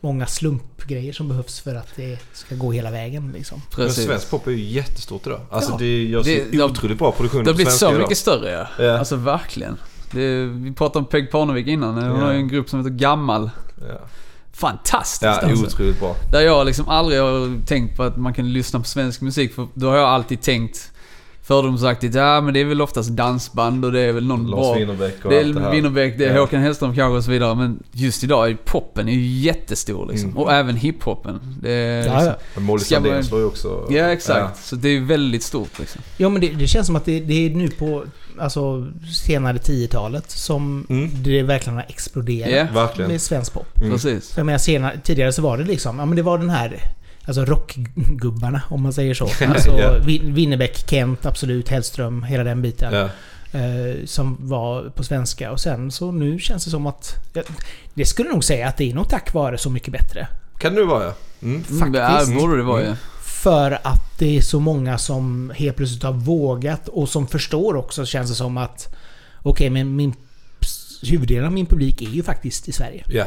[0.01, 3.61] många slumpgrejer som behövs för att det ska gå hela vägen liksom.
[3.77, 4.05] Men Precis.
[4.05, 5.41] svensk pop är ju jättestort idag.
[5.49, 5.77] Alltså Ja.
[5.77, 7.99] det görs Det- ju otroligt bra produktion Det har blivit så idag.
[8.01, 8.83] mycket större ja.
[8.85, 8.99] Ja.
[8.99, 9.77] Alltså verkligen.
[10.11, 11.93] Det, vi pratade om Peg Parnevik innan.
[11.95, 12.25] Hon Ja.
[12.25, 13.49] har ju en grupp som heter Gammal.
[13.87, 13.99] Ja,
[14.53, 15.65] Fantastiskt ja alltså.
[15.65, 16.15] otroligt bra.
[16.31, 19.53] Där jag liksom aldrig har tänkt på att man kan lyssna på svensk musik.
[19.53, 20.91] För då har jag alltid tänkt
[21.49, 24.73] fördomsaktigt, ja men det är väl oftast dansband och det är väl någon Lars bra...
[24.73, 25.71] Winnerbäck och Det allt det är här.
[25.71, 26.41] Winnerbäck, det är Ja.
[26.41, 27.55] Håkan Hellström kanske och så vidare.
[27.55, 30.29] Men just idag är poppen är ju jättestor liksom.
[30.29, 30.37] Mm.
[30.41, 31.39] Och även hiphopen.
[31.61, 32.35] Det är Ja, liksom, ja.
[32.55, 33.87] Men Molly Ska Sandén man- slår ju också...
[33.89, 34.63] ja exakt.
[34.65, 36.01] Så det är väldigt stort liksom.
[36.17, 38.03] Ja men det, det känns som att det, det är nu på
[38.39, 41.09] alltså, senare 10-talet som Mm.
[41.23, 43.11] det verkligen har exploderat Ja, Verkligen.
[43.11, 43.77] med svensk pop.
[43.77, 43.91] Mm.
[43.91, 44.31] precis.
[44.33, 46.79] För jag menar senare, tidigare så var det liksom, ja men det var den här
[47.29, 49.25] Alltså rockgubbarna om man säger så.
[49.47, 49.99] Alltså Ja.
[49.99, 52.93] Win- Winnerbäck, Kent, absolut, Hellström, hela den biten.
[52.93, 53.09] Ja.
[53.59, 55.51] Eh, som var på svenska.
[55.51, 57.15] Och sen så nu känns det som att...
[57.33, 57.43] Jag,
[57.93, 60.27] det skulle nog säga att det är nog tack vare Så Mycket Bättre.
[60.57, 61.13] Kan det nu vara ja.
[61.41, 61.63] Mm.
[61.69, 62.31] Mm, Ja, Faktiskt.
[62.31, 62.85] det borde det vara ju.
[62.85, 62.97] Mm.
[63.23, 68.05] För att det är så många som helt plötsligt har vågat och som förstår också
[68.05, 68.95] känns det som att...
[69.41, 70.13] Okej, men min...
[71.03, 73.03] Huvuddelen av min publik är ju faktiskt i Sverige.
[73.07, 73.25] Ja.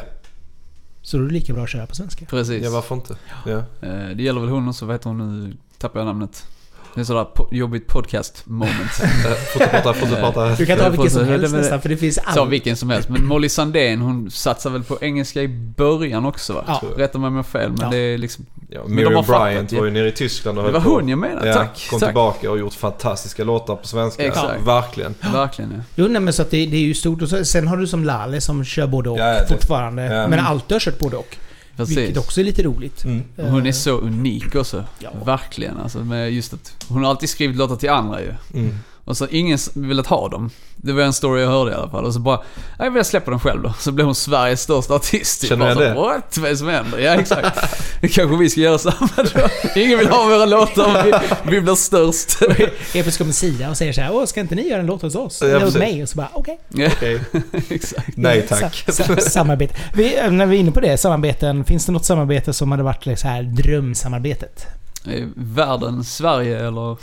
[1.02, 2.26] Så då är det lika bra att köra på svenska.
[2.26, 2.64] Precis.
[2.64, 3.16] ja, varför inte?
[3.46, 3.58] Ja.
[3.80, 5.56] Eh, Det gäller väl hon också, vad heter hon nu?
[5.78, 6.46] Tappar jag namnet.
[6.94, 8.72] Det är sådär po- jobbigt podcast moment.
[9.02, 10.48] Eh, Fortsätt prata, fortsätt prata.
[10.56, 12.50] Du kan ta vilken som helst nästan, för det finns Ta allt.
[12.50, 13.08] vilken som helst.
[13.08, 16.64] Men Molly Sandén, hon satsar väl på engelska i början också va?
[16.66, 16.82] Ja.
[16.96, 17.88] Rätta mig om jag har fel, men Ja.
[17.90, 18.46] det är liksom...
[18.70, 19.78] Ja, Miriam Bryant ja.
[19.78, 21.86] var ju nere i Tyskland och Det var hon jag menar, Ja, tack.
[21.90, 22.08] kom tack.
[22.08, 24.26] tillbaka och gjort fantastiska låtar på svenska.
[24.26, 24.62] Exakt.
[24.66, 25.14] Verkligen.
[25.32, 25.82] Verkligen ja.
[25.94, 27.22] Jo, nej, men så att det, det är ju stort.
[27.22, 30.02] Och så, sen har du som Lale som kör både och Ja, ja, fortfarande.
[30.04, 30.28] ja.
[30.28, 31.36] Men alltid har kört både och.
[31.76, 31.96] Precis.
[31.96, 33.04] Vilket också är lite roligt.
[33.04, 33.22] Mm.
[33.36, 34.84] Hon är Eh, så unik också.
[34.98, 35.10] Ja.
[35.26, 38.34] Verkligen alltså med just att hon har alltid skrivit låtar till andra ju.
[38.54, 38.74] Mm.
[39.04, 40.50] Och så ingen velat ha dem.
[40.76, 42.04] Det var en story jag hörde i alla fall.
[42.04, 42.40] Och så bara,
[42.78, 43.72] "Ja, jag vill släppa dem själv då.
[43.78, 45.40] Så blev hon Sveriges största artist.
[45.40, 45.48] typ.
[45.48, 45.94] Känner jag Bara det?
[45.94, 46.38] så, What?
[46.38, 46.98] Vad är det som händer?
[46.98, 47.58] Ja exakt.
[48.00, 49.48] Det kanske vi ska göra samma då.
[49.80, 51.12] Ingen vill ha våra låtar, vi,
[51.50, 52.40] vi blir störst.
[52.40, 55.02] Helt plötsligt kommer Sia och säger så här Åh, ska inte ni göra en låt
[55.02, 55.38] hos oss?
[55.40, 56.02] Ja, Eller hos mig?
[56.02, 56.60] Och så bara okej.
[56.68, 57.20] Ja, Okej.
[57.68, 58.16] exakt.
[58.16, 58.84] Nej tack.
[58.88, 59.74] Sa, sa, samarbete.
[59.94, 61.64] Vi, eh, när vi är inne på det, samarbeten.
[61.64, 64.66] Finns det något samarbete som hade varit så här drömsamarbetet?
[65.06, 66.96] Eh, Världen, Sverige eller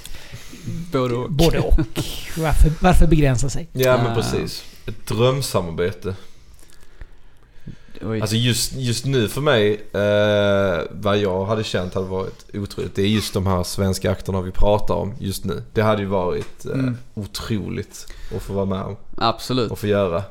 [0.91, 1.31] både och?
[1.31, 1.79] Både och.
[2.37, 3.67] Varför, varför begränsa sig?
[3.73, 4.15] Ja men Ah.
[4.15, 4.63] precis.
[4.85, 6.15] Ett drömsamarbete.
[8.01, 8.21] Oj.
[8.21, 12.95] Alltså just, just nu för mig, eh, vad jag hade känt hade varit otroligt.
[12.95, 15.63] Det är just de här svenska akterna vi pratar om just nu.
[15.73, 16.97] Det hade ju varit eh, Mm.
[17.13, 19.71] otroligt att få vara med om Absolut.
[19.71, 20.23] och få göra.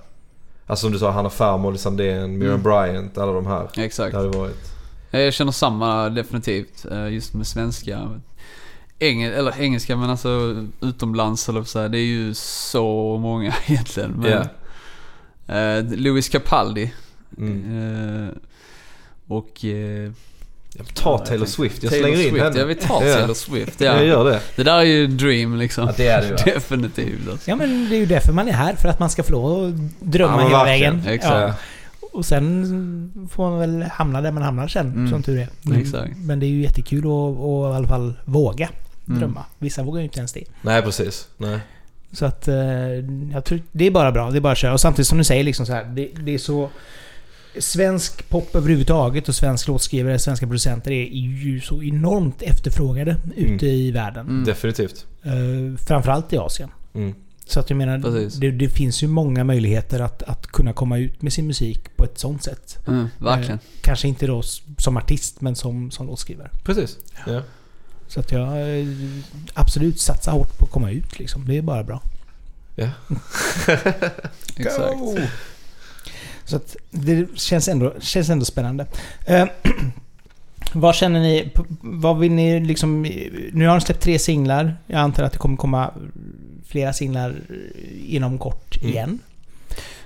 [0.67, 2.63] Alltså som du sa, Hanna Ferm, Molly Sandén, Miriam Mm.
[2.63, 3.69] Bryant, alla de här.
[3.77, 4.13] Exakt.
[4.13, 4.73] Det hade varit...
[5.11, 6.85] Jag känner samma definitivt.
[6.91, 8.21] eh, Just med svenska.
[9.01, 14.11] Engel, eller engelska men alltså utomlands eller så här, Det är ju så många egentligen.
[14.11, 14.31] Men,
[15.47, 15.55] Ja.
[15.55, 16.93] eh, Louis Capaldi.
[17.39, 18.29] Mm.
[18.29, 18.35] Eh,
[19.29, 19.65] och...
[19.65, 20.11] Eh,
[20.79, 22.45] Ja, Ta Taylor Swift, jag Taylor slänger in Swift.
[22.45, 22.59] henne.
[22.59, 23.15] Ja, vi tar Ja.
[23.15, 23.81] Taylor Swift.
[23.81, 24.03] Jag Ja.
[24.03, 24.41] gör det.
[24.57, 25.87] Det där är ju dream liksom.
[25.87, 26.35] Ja, det är det ju.
[26.55, 27.51] Definitivt alltså.
[27.51, 28.75] Ja men det är ju därför man är här.
[28.77, 29.75] För att man ska få lov att
[30.13, 31.01] drömma Ja, hela verkligen.
[31.01, 31.15] vägen.
[31.15, 31.35] Exakt.
[31.35, 31.55] Ja.
[32.13, 35.11] Och sen får man väl hamna där man hamnar sen, Mm.
[35.11, 35.49] som tur är.
[35.63, 36.17] Men, Exakt.
[36.17, 38.79] men det är ju jättekul att, att i alla fall våga Mm.
[39.17, 39.45] Drömma.
[39.59, 40.45] Vissa vågar ju inte ens det.
[40.63, 41.29] Nej, precis.
[41.37, 41.61] Nej.
[42.13, 42.57] Så att eh,
[43.33, 44.31] jag tror det är bara bra.
[44.31, 44.73] Det är bara att köra.
[44.73, 46.71] Och samtidigt som du säger liksom så här, det, det är så...
[47.59, 53.91] Svensk pop överhuvudtaget och svensk låtskrivare, svenska producenter är ju så enormt efterfrågade ute i
[53.91, 54.29] världen.
[54.29, 54.45] Mm.
[54.45, 55.07] Definitivt.
[55.23, 56.71] Eh, framförallt i Asien.
[56.95, 57.15] Mm.
[57.47, 57.99] Så att jag menar,
[58.41, 62.05] det, det finns ju många möjligheter att, att kunna komma ut med sin musik på
[62.05, 62.79] ett sånt sätt.
[62.89, 63.55] Mm, verkligen.
[63.55, 64.43] Eh, kanske inte då
[64.79, 66.51] som artist, men som, som låtskrivare.
[66.65, 66.99] Precis.
[67.27, 67.43] Ja.
[68.09, 68.87] Så att jag eh,
[69.55, 71.45] absolut satsar hårt på att komma ut liksom.
[71.47, 72.03] Det är bara bra.
[74.57, 74.99] Exakt.
[76.45, 78.87] Så att det känns ändå, känns ändå spännande.
[79.27, 79.47] Eh,
[80.73, 81.53] vad känner ni?
[81.81, 83.03] Vad vill ni liksom...
[83.53, 84.77] Nu har ni släppt tre singlar.
[84.87, 85.91] Jag antar att det kommer komma
[86.67, 87.37] flera singlar
[88.07, 88.91] inom kort Mm.
[88.91, 89.19] igen.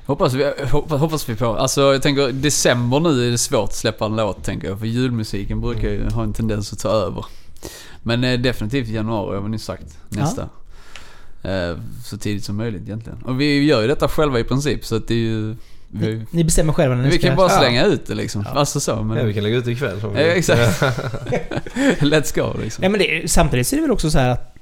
[0.06, 1.46] Hoppas vi, hoppas, hoppas vi på.
[1.46, 4.78] Alltså jag tänker december nu är det svårt att släppa en låt tänker jag.
[4.78, 7.24] För julmusiken brukar ju ha en tendens att ta över.
[8.02, 9.98] Men eh, definitivt i januari har vi nyss sagt.
[10.08, 10.48] Nästa.
[11.42, 13.18] Eh, så tidigt som möjligt egentligen.
[13.22, 15.56] Och vi gör ju detta själva i princip så att det är ju...
[15.94, 17.26] Vi, Ni bestämmer själva när ni vi ska...
[17.28, 17.58] kan bara Ja.
[17.58, 18.42] slänga ut det liksom.
[18.46, 18.50] Ja.
[18.50, 19.16] Alltså så men...
[19.18, 19.98] ja, vi kan lägga ut det ikväll.
[20.02, 20.82] Ja, exakt.
[22.00, 22.82] Let's go liksom.
[22.82, 24.54] Nej, men det, samtidigt så är det väl också så här att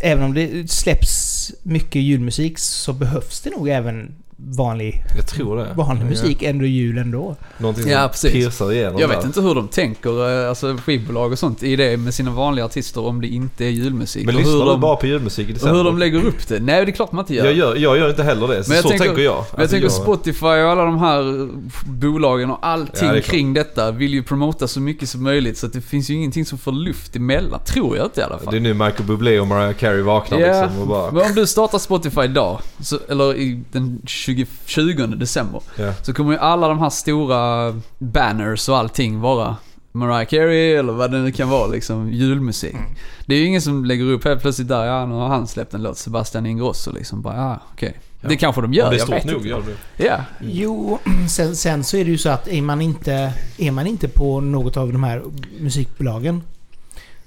[0.00, 4.14] även om det släpps mycket julmusik så behövs det nog även
[4.48, 5.66] vanlig, Jag tror det.
[5.76, 6.08] vanlig Ja.
[6.08, 7.36] musik ändå jul ändå.
[7.58, 8.32] Någonting som Ja, precis.
[8.32, 9.16] piercar igenom Jag där.
[9.16, 12.64] vet inte hur de tänker, eh, alltså skivbolag och sånt, i det med sina vanliga
[12.64, 14.26] artister om det inte är julmusik.
[14.26, 15.76] Men och lyssnar hur du de, bara på julmusik i och december?
[15.76, 16.60] hur de lägger upp det.
[16.60, 17.44] Nej, det är klart man inte gör.
[17.44, 18.64] jag, gör, jag gör inte heller det.
[18.64, 19.34] Så, Men jag så tänker- tänker jag.
[19.36, 21.48] Men jag Alltså, tänker Spotify och alla de här
[21.86, 25.58] bolagen och allting Ja, det kring detta vill ju promota så mycket som möjligt.
[25.58, 27.60] Så att det finns ju ingenting som får luft emellan.
[27.66, 28.50] Tror jag inte i alla fall.
[28.52, 31.10] Det är nu Michael Bublé och Mariah Carey vaknar Ja, liksom och bara...
[31.12, 34.29] men om du startar Spotify idag, så, eller i den 20,
[34.66, 35.94] 20 december, Ja.
[36.02, 39.56] så kommer ju alla de här stora banners och allting vara
[39.92, 42.74] Mariah Carey eller vad det nu kan vara liksom, julmusik.
[42.74, 42.84] Mm.
[43.26, 45.74] Det är ju ingen som lägger upp helt plötsligt där, ja nu har han släppt
[45.74, 47.22] en låt, Sebastian Ingrosso liksom.
[47.22, 48.00] Bara, ja okej.
[48.20, 48.28] Ja.
[48.28, 49.48] Det kanske de gör, Om det är jag stort vet nog inte.
[49.48, 49.62] gör
[49.96, 50.04] det.
[50.04, 50.16] Ja.
[50.40, 54.08] Jo, sen, sen så är det ju så att är man inte, är man inte
[54.08, 55.22] på något av de här
[55.60, 56.42] musikbolagen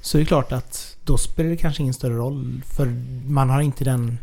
[0.02, 2.62] så är det klart att då spelar det kanske ingen större roll.
[2.76, 2.94] För
[3.28, 4.18] man har inte den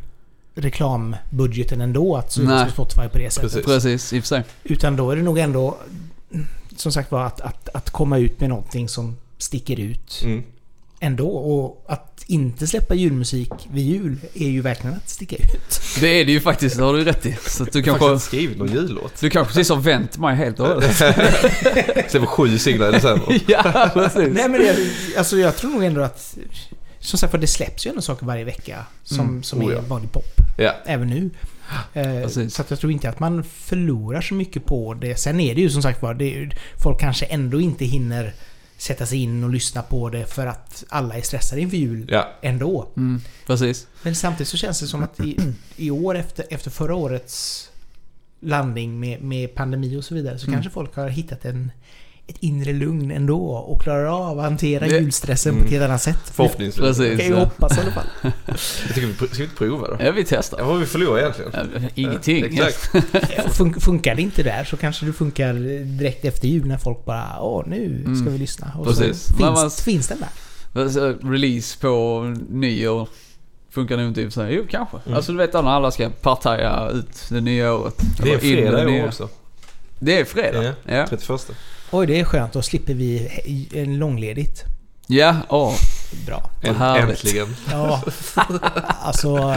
[0.61, 3.53] reklambudgeten ändå att se ut som Spotify på det sättet.
[3.53, 3.67] Precis.
[3.67, 4.45] Precis, i och för sig.
[4.65, 5.77] Utan då är det nog ändå
[6.77, 10.43] som sagt var att, att, att komma ut med någonting som sticker ut Mm.
[11.01, 11.29] ändå.
[11.29, 15.81] Och att inte släppa julmusik vid jul är ju verkligen att sticka ut.
[16.01, 17.37] Det är det ju faktiskt, det har du rätt i.
[17.47, 19.21] Så att du Jag har kanske, skrivit någon jullåt.
[19.21, 20.97] du kanske precis har vänt mig helt och hållet.
[22.11, 23.41] Släpper sju singlar i december.
[23.49, 24.29] ja, precis.
[24.35, 24.77] Nej men det,
[25.19, 26.37] alltså jag tror nog ändå att...
[27.03, 29.43] Som sagt för det släpps ju ändå saker varje vecka som, Mm.
[29.43, 29.81] som Oh, är ja.
[29.89, 30.40] vanlig pop.
[30.65, 30.75] Ja.
[30.87, 31.31] Även nu.
[31.93, 32.55] Eh, Precis.
[32.55, 35.17] så jag tror inte att man förlorar så mycket på det.
[35.17, 36.51] Sen är det ju som sagt var,
[36.83, 38.35] folk kanske ändå inte hinner
[38.77, 42.29] sätta sig in och lyssna på det för att alla är stressade inför jul Ja.
[42.43, 42.89] ändå.
[42.97, 43.87] Mm, precis.
[44.03, 45.37] Men samtidigt så känns det som att i,
[45.77, 47.67] i år efter, efter förra årets
[48.41, 50.55] landning med, med pandemi och så vidare så Mm.
[50.57, 51.73] kanske folk har hittat en,
[52.31, 55.67] ett inre lugn ändå och klarar av att hantera Det- julstressen på Mm.
[55.67, 56.33] ett helt annat sätt.
[56.35, 56.85] Förhoppningsvis.
[56.85, 57.19] Precis.
[57.19, 58.07] kan ju hoppas i alla fall.
[58.47, 59.97] Jag tycker vi ska vi inte prova då?
[60.05, 60.59] Ja, vi testar.
[60.59, 61.53] Ja, vad vi förlorat egentligen?
[61.83, 62.45] Ja, Ingenting.
[62.45, 62.95] Exakt.
[63.59, 65.55] Fun- funkar det inte där så kanske det funkar
[65.99, 68.33] direkt efter jul när folk bara Åh, nu ska Mm.
[68.33, 68.73] vi lyssna.
[68.79, 69.23] Och Precis.
[69.27, 71.31] så Men finns, man- finns den där.
[71.33, 73.09] Release på nyår
[73.71, 74.55] funkar nog inte i och för sig.
[74.55, 74.97] Jo, kanske.
[75.07, 75.17] Mm.
[75.17, 77.95] Alltså du vet när alla ska partaja ut det nya året.
[78.23, 79.29] Det är fredag det i år också.
[79.99, 80.63] Det är fredag?
[80.65, 80.73] Ja.
[80.97, 81.07] Ja.
[81.07, 81.51] 31.
[81.91, 82.53] Oj, det är skönt.
[82.53, 83.29] Då slipper vi
[83.99, 84.65] långledigt.
[85.07, 85.75] Ja, åh.
[86.27, 86.51] Bra.
[86.63, 87.57] Äntligen.
[87.71, 88.03] Ja,
[89.03, 89.55] alltså...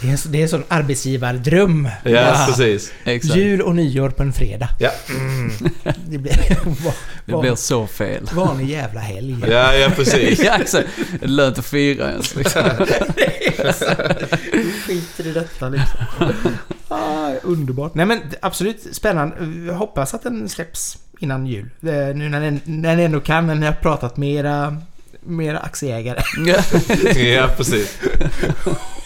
[0.00, 1.88] Det är, det är en sån arbetsgivardröm.
[2.04, 2.92] Ja, precis.
[3.04, 3.36] Exakt.
[3.36, 4.68] Jul och nyår på en fredag.
[4.78, 4.90] Ja.
[6.08, 6.92] Det blir va-
[7.24, 8.30] Det blir så fel.
[8.32, 9.36] vanlig jävla helg.
[9.50, 10.38] Ja, ja precis.
[10.44, 10.88] ja, exakt.
[11.20, 12.62] Det är lönt att fira ens liksom.
[14.86, 15.98] skiter i detta liksom.
[16.88, 17.94] ah, underbart.
[17.94, 19.36] Nej men absolut spännande.
[19.66, 21.70] Jag hoppas att den släpps innan jul.
[21.80, 24.82] Nu när den ändå kan, när ni har pratat med era,
[25.20, 26.22] med era aktieägare.
[27.16, 27.48] Ja.
[27.56, 27.98] Precis.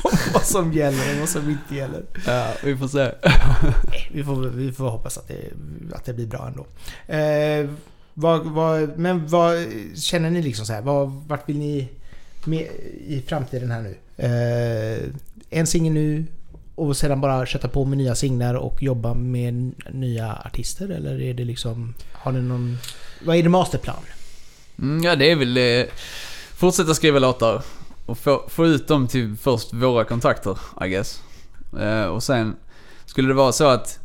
[0.02, 2.02] om vad som gäller och vad som inte gäller.
[2.26, 3.12] ja, vi får se.
[4.12, 5.40] Vi får, vi får hoppas att det,
[5.92, 6.66] att det blir bra ändå.
[7.14, 7.70] Eh,
[8.14, 10.82] vad, vad, men vad känner ni liksom så här?
[10.82, 11.88] Vad, vart vill ni...
[12.44, 12.66] med,
[13.06, 13.96] i framtiden här nu?
[14.16, 15.08] Eh,
[15.50, 16.24] en singel nu
[16.80, 20.88] och sedan bara kötta på med nya singlar och jobba med nya artister?
[20.88, 21.94] Eller är det liksom...
[22.12, 22.78] Har ni någon...
[23.24, 23.96] Vad är det masterplan?
[24.78, 25.86] Mm, ja, det är väl eh,
[26.54, 27.62] fortsätta skriva låtar
[28.06, 31.22] och få, få ut dem till först våra kontakter, I guess.
[31.80, 32.56] Eh, och sen
[33.06, 33.98] skulle det vara så att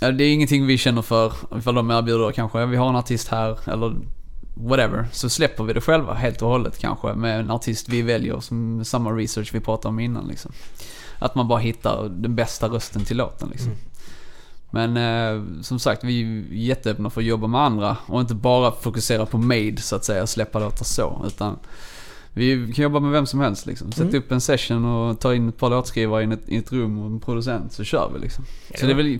[0.00, 3.28] ja, det är ingenting vi känner för ifall de erbjuder kanske, vi har en artist
[3.28, 3.94] här eller
[4.54, 5.06] whatever.
[5.12, 8.84] Så släpper vi det själva helt och hållet kanske med en artist vi väljer som
[8.84, 10.52] samma research vi pratade om innan liksom.
[11.24, 13.68] Att man bara hittar den bästa rösten till låten liksom.
[13.70, 13.78] Mm.
[14.70, 18.72] Men eh, som sagt, vi är jätteöppna för att jobba med andra och inte bara
[18.72, 21.24] fokusera på made så att säga och släppa låtar så.
[21.26, 21.56] Utan
[22.32, 23.92] vi kan jobba med vem som helst liksom.
[23.92, 24.18] Sätta Mm.
[24.18, 27.06] upp en session och ta in ett par låtskrivare i ett, i ett rum och
[27.06, 28.44] en producent så kör vi liksom.
[28.80, 29.18] Så det är väl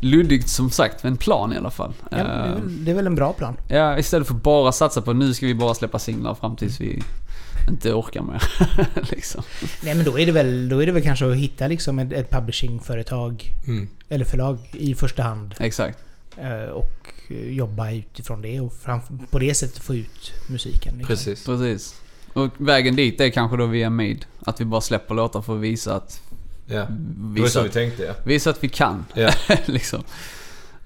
[0.00, 1.92] luddigt som sagt, men en plan i alla fall.
[2.10, 3.56] Ja, det, är Eh, väl, det är väl en bra plan?
[3.68, 7.02] Ja, istället för bara satsa på nu ska vi bara släppa singlar fram tills vi
[7.68, 8.42] inte orkar mer.
[9.10, 9.42] liksom.
[9.82, 12.12] Nej men då är det väl, då är det väl kanske att hitta liksom ett,
[12.12, 13.88] ett publishingföretag Mm.
[14.08, 15.54] eller förlag i första hand.
[15.58, 15.98] Exakt.
[16.36, 16.90] eh, Och
[17.28, 19.00] eh, jobba utifrån det och fram,
[19.30, 20.94] på det sättet få ut musiken.
[20.98, 21.06] Liksom.
[21.16, 21.44] Precis.
[21.46, 21.94] Precis.
[22.32, 24.18] Och vägen dit är kanske då via Made.
[24.40, 26.20] Att vi bara släpper låtar för att visa att...
[26.66, 26.74] Ja.
[26.74, 26.86] Det
[27.16, 28.12] var Visa, så vi tänkte ja.
[28.24, 29.04] visa att vi kan.
[29.14, 29.30] Ja.
[29.66, 30.02] liksom.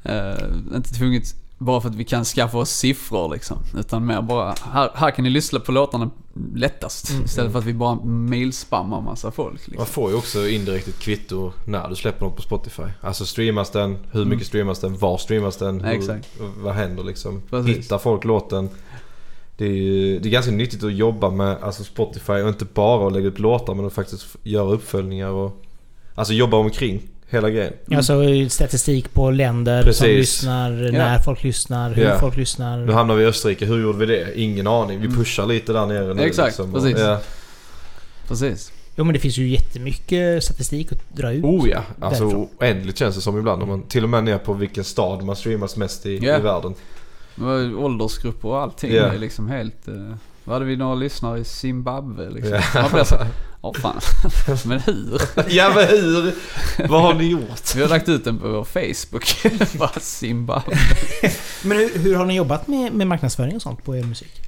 [0.03, 0.35] Eh,
[0.75, 3.59] inte tvunget bara för att vi kan skaffa oss siffror liksom.
[3.79, 6.11] Utan mer bara, här, här kan ni lyssna på låtarna
[6.55, 7.11] lättast.
[7.11, 7.25] Mm.
[7.25, 9.53] Istället för att vi bara mailspammar massa folk.
[9.53, 9.87] Man Liksom.
[9.87, 12.83] får ju också indirekt ett kvitto när du släpper något på Spotify.
[13.01, 14.45] Alltså streamas den, hur mycket Mm.
[14.45, 16.29] streamas den, var streamas den, hur, Exakt.
[16.59, 17.43] vad händer liksom.
[17.51, 17.77] Precis.
[17.77, 18.69] Hittar folk låten?
[19.57, 23.07] Det är, ju- det är ganska nyttigt att jobba med alltså Spotify och inte bara
[23.07, 25.63] att lägga upp låtar men att faktiskt göra uppföljningar och
[26.15, 27.73] Alltså jobba omkring hela grejen.
[27.97, 30.07] Alltså statistik på länder som Precis.
[30.07, 32.19] lyssnar, när folk lyssnar, hur Ja.
[32.19, 32.79] folk lyssnar.
[32.79, 34.41] Nu hamnar vi i Österrike, hur gjorde vi det?
[34.41, 35.01] Ingen aning.
[35.01, 35.19] Vi Mm.
[35.19, 36.73] pushar lite där nere nu Exakt, liksom.
[36.73, 36.99] precis.
[36.99, 37.21] Ja.
[38.29, 38.73] Precis.
[38.99, 41.45] Jo men det finns ju jättemycket statistik att dra ut.
[41.45, 42.49] Oh ja, alltså Därifrån.
[42.61, 43.63] oändligt känns det som ibland.
[43.63, 46.39] Om man till och med ner på vilken stad man streamas mest i, Ja.
[46.39, 46.75] i världen.
[47.79, 48.93] Åldersgrupper och allting.
[48.93, 49.89] Det är liksom helt...
[49.89, 50.15] Uh,
[50.45, 52.61] vad hade vi några lyssnare i Zimbabwe liksom?
[53.75, 53.81] Ja.
[53.81, 54.01] Fan.
[54.65, 55.21] Men hur?
[55.49, 56.35] ja men hur?
[56.89, 57.75] Vad har ni gjort?
[57.77, 59.37] Vi har lagt ut den på vår Facebook.
[59.79, 60.79] Bara Zimbabwe.
[61.65, 64.43] Men hur, hur har ni jobbat med, med marknadsföring och sånt på er musik?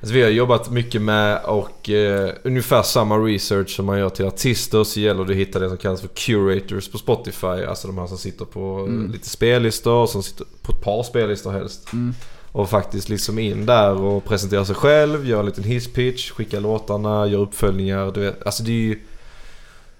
[0.00, 4.26] Alltså, vi har jobbat mycket med och eh, ungefär samma research som man gör till
[4.26, 7.46] artister så gäller det att hitta det som kallas för curators på Spotify.
[7.46, 9.12] Alltså de här som sitter på Mm.
[9.12, 11.92] lite spellistor, som sitter på ett par spellistor helst.
[11.92, 12.14] Mm.
[12.58, 17.26] Och faktiskt liksom in där och presentera sig själv, göra en liten hisspitch, skicka låtarna,
[17.26, 18.12] göra uppföljningar.
[18.12, 18.46] Du vet.
[18.46, 18.98] Alltså det är ju...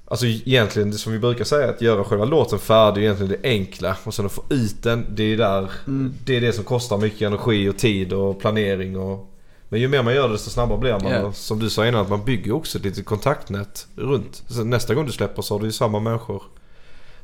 [0.05, 3.49] Alltså egentligen, det som vi brukar säga, att göra själva låten färdig är egentligen det
[3.49, 3.97] enkla.
[4.05, 5.71] Och sen att få ut den, det är där...
[5.87, 6.15] Mm.
[6.25, 9.35] Det är det som kostar mycket energi och tid och planering och...
[9.69, 11.25] Men ju mer man gör det desto snabbare blir man.
[11.25, 14.43] Och Som du sa innan, att man bygger också ett litet kontaktnät runt.
[14.49, 16.43] Så nästa gång du släpper så har du ju samma människor.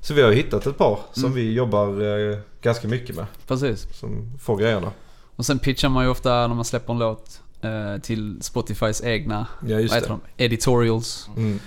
[0.00, 1.34] Så vi har ju hittat ett par som Mm.
[1.36, 1.88] vi jobbar
[2.30, 3.26] eh, ganska mycket med.
[3.46, 3.86] Precis.
[4.00, 4.92] Som får grejerna.
[5.36, 9.46] Och sen pitchar man ju ofta när man släpper en låt eh, till Spotifys egna,
[9.68, 10.44] Ja just vad heter de?
[10.44, 11.28] Editorials.
[11.36, 11.58] Mm.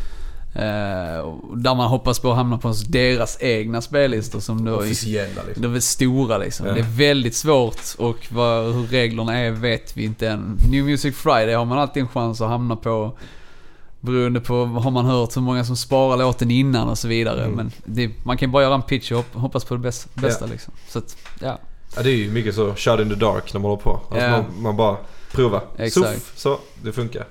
[0.53, 5.41] Eh, där man hoppas på att hamna på deras egna spellistor som då är, Officiella
[5.47, 5.63] liksom.
[5.63, 6.67] de är stora liksom.
[6.67, 6.73] Ja.
[6.73, 10.57] Det är väldigt svårt och vad, hur reglerna är vet vi inte än.
[10.71, 13.17] New Music Friday har man alltid en chans att hamna på
[13.99, 17.43] Beroende på, har man hört hur många som sparar låten innan och så vidare.
[17.43, 17.55] Mm.
[17.55, 20.45] Men det, man kan bara göra en pitch och hop- hoppas på det bästa, bästa
[20.45, 20.51] Ja.
[20.51, 20.73] liksom.
[20.87, 21.59] Så att, ja.
[21.97, 24.01] Ja det är ju mycket så shot in the dark när man håller på.
[24.09, 24.31] Alltså Ja.
[24.31, 24.97] man, man bara
[25.31, 25.61] provar.
[25.77, 26.07] Exakt.
[26.13, 27.25] Suff, så det funkar.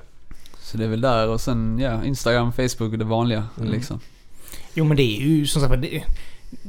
[0.63, 3.73] Så det är väl där och sen, ja, Instagram, Facebook och det vanliga Mm.
[3.73, 4.01] liksom.
[4.75, 6.03] Jo men det är ju som sagt det,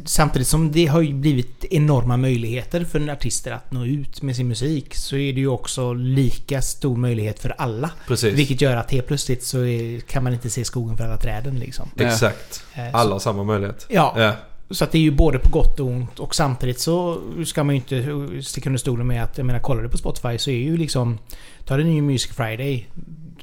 [0.06, 4.36] Samtidigt som det har ju blivit enorma möjligheter för en artister att nå ut med
[4.36, 7.92] sin musik så är det ju också lika stor möjlighet för alla.
[8.08, 8.34] Precis.
[8.34, 11.60] Vilket gör att helt plötsligt så är, kan man inte se skogen för alla träden
[11.60, 11.90] liksom.
[11.96, 12.04] Ja.
[12.06, 12.64] Exakt.
[12.74, 13.86] Eh, Alla har samma möjlighet.
[13.90, 14.34] Ja, Ja.
[14.70, 17.76] Så att det är ju både på gott och ont och samtidigt så ska man
[17.76, 20.58] ju inte sticka under stolen med att, jag menar kollar du på Spotify så är
[20.58, 21.18] ju liksom...
[21.66, 22.88] Ta det New Music Friday.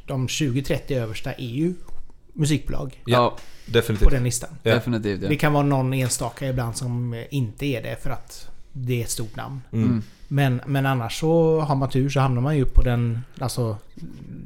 [0.07, 1.75] De 20-30 översta är ju
[2.33, 3.12] musikbolag Ja.
[3.16, 3.31] Ja,
[3.66, 4.11] på Definitivt.
[4.11, 4.51] den listan.
[4.62, 4.75] Ja.
[4.75, 5.29] definitivt ja.
[5.29, 9.11] Det kan vara någon enstaka ibland som inte är det för att det är ett
[9.11, 9.61] stort namn.
[9.72, 10.03] Mm.
[10.29, 13.25] Men, men annars så har man tur så hamnar man ju upp på den...
[13.39, 13.77] Alltså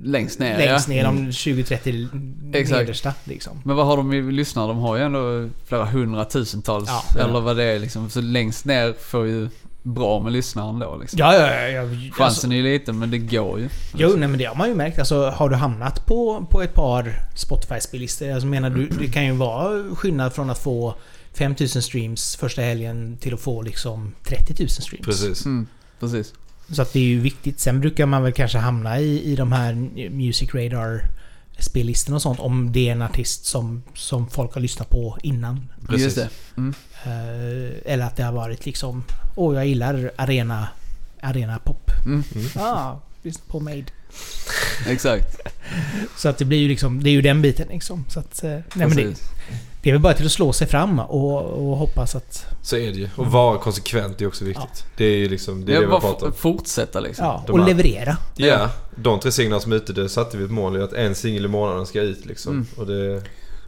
[0.02, 0.94] Längst ner längst ja.
[0.94, 1.24] ner, Mm.
[1.24, 2.08] de 20-30
[2.54, 2.80] Exakt.
[2.80, 3.60] nedersta liksom.
[3.64, 4.66] Men vad har de i lyssnare?
[4.68, 6.88] De har ju ändå flera hundratusentals.
[6.88, 7.20] Ja.
[7.20, 8.10] eller vad det är liksom.
[8.10, 9.48] Så längst ner får ju
[9.82, 11.18] bra med lyssnare ändå liksom.
[11.18, 11.68] Ja, ja, ja.
[11.68, 13.68] ja alltså, Chansen är ju liten men det går ju.
[13.96, 14.98] Jo, nej men det har man ju märkt.
[14.98, 18.32] Alltså har du hamnat på, på ett par Spotify-spellistor.
[18.32, 20.94] Alltså menar du, det kan ju vara skillnad från att få
[21.38, 25.06] 5000 streams första helgen till att få liksom 30 000 streams.
[25.06, 25.44] Precis.
[25.44, 25.66] Mm,
[26.00, 26.34] precis.
[26.70, 27.60] Så att det är ju viktigt.
[27.60, 29.74] Sen brukar man väl kanske hamna i, i de här
[30.10, 31.04] Music Radar
[31.58, 35.68] spellistorna och sånt om det är en artist som, som folk har lyssnat på innan.
[35.88, 36.04] Precis.
[36.04, 36.28] Just det.
[36.56, 36.74] Mm.
[37.04, 40.68] Eh, eller att det har varit liksom Åh, jag gillar arena,
[41.20, 41.90] arena pop.
[42.06, 42.24] Mm.
[42.56, 43.84] Ah, lyssna på Made.
[44.86, 45.40] Exakt.
[46.16, 48.04] Så att det blir ju liksom, det är ju den biten liksom.
[48.08, 49.28] Så att, eh, nej men det, Precis.
[49.82, 52.46] Det är väl bara till att slå sig fram och, och hoppas att...
[52.62, 53.08] Så är det ju.
[53.16, 54.84] Och vara konsekvent är också viktigt.
[54.96, 56.32] Det är ju liksom, det är Jag det vi pratar om.
[56.32, 57.26] fortsätta liksom.
[57.26, 58.16] Ja, de och här- leverera.
[58.36, 61.14] Ja, de tre singlarna som är ute, det satte vi ett mål i att en
[61.14, 62.52] singel i månaden ska ut liksom.
[62.52, 62.66] Mm.
[62.76, 63.22] Och det...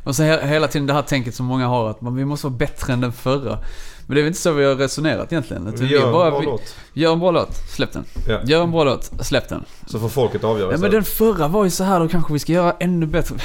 [0.05, 2.47] Och så he- hela tiden det här tänket som många har att man, vi måste
[2.47, 3.59] vara bättre än den förra.
[4.07, 5.75] Men det är väl inte så vi har resonerat egentligen.
[5.79, 6.75] Vi gör en bara, bra vi, låt.
[6.93, 8.05] gör en bra låt, släpp den.
[8.29, 8.41] Ja.
[8.45, 9.65] Gör en bra låt, släpp den.
[9.87, 12.39] Så får folket avgöra Ja men den förra var ju så här då kanske vi
[12.39, 13.37] ska göra ännu bättre.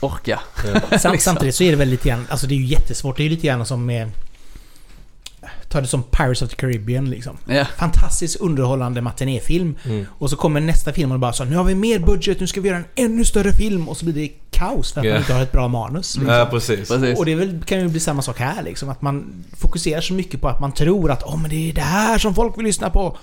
[0.00, 0.40] Orka.
[0.66, 0.98] Ja.
[0.98, 1.18] Sam, Liksom.
[1.18, 3.16] Samtidigt så är det väl lite grann, alltså det är ju jättesvårt.
[3.16, 4.10] Det är ju lite grann som med...
[5.68, 7.36] Ta det som Pirates of the Caribbean liksom.
[7.46, 7.64] Ja.
[7.78, 9.76] Fantastiskt underhållande matinéfilm.
[9.84, 10.06] Mm.
[10.18, 12.60] Och så kommer nästa film och bara så nu har vi mer budget, nu ska
[12.60, 13.88] vi göra en ännu större film.
[13.88, 15.12] Och så blir det kaos för att Ja.
[15.12, 16.16] man inte har ett bra manus.
[16.16, 16.34] Liksom.
[16.34, 16.88] Ja, precis.
[16.88, 17.18] Precis.
[17.18, 18.88] Och det väl, kan ju bli samma sak här liksom.
[18.88, 21.80] Att man fokuserar så mycket på att man tror att oh, men det är det
[21.80, 23.16] här som folk vill lyssna på.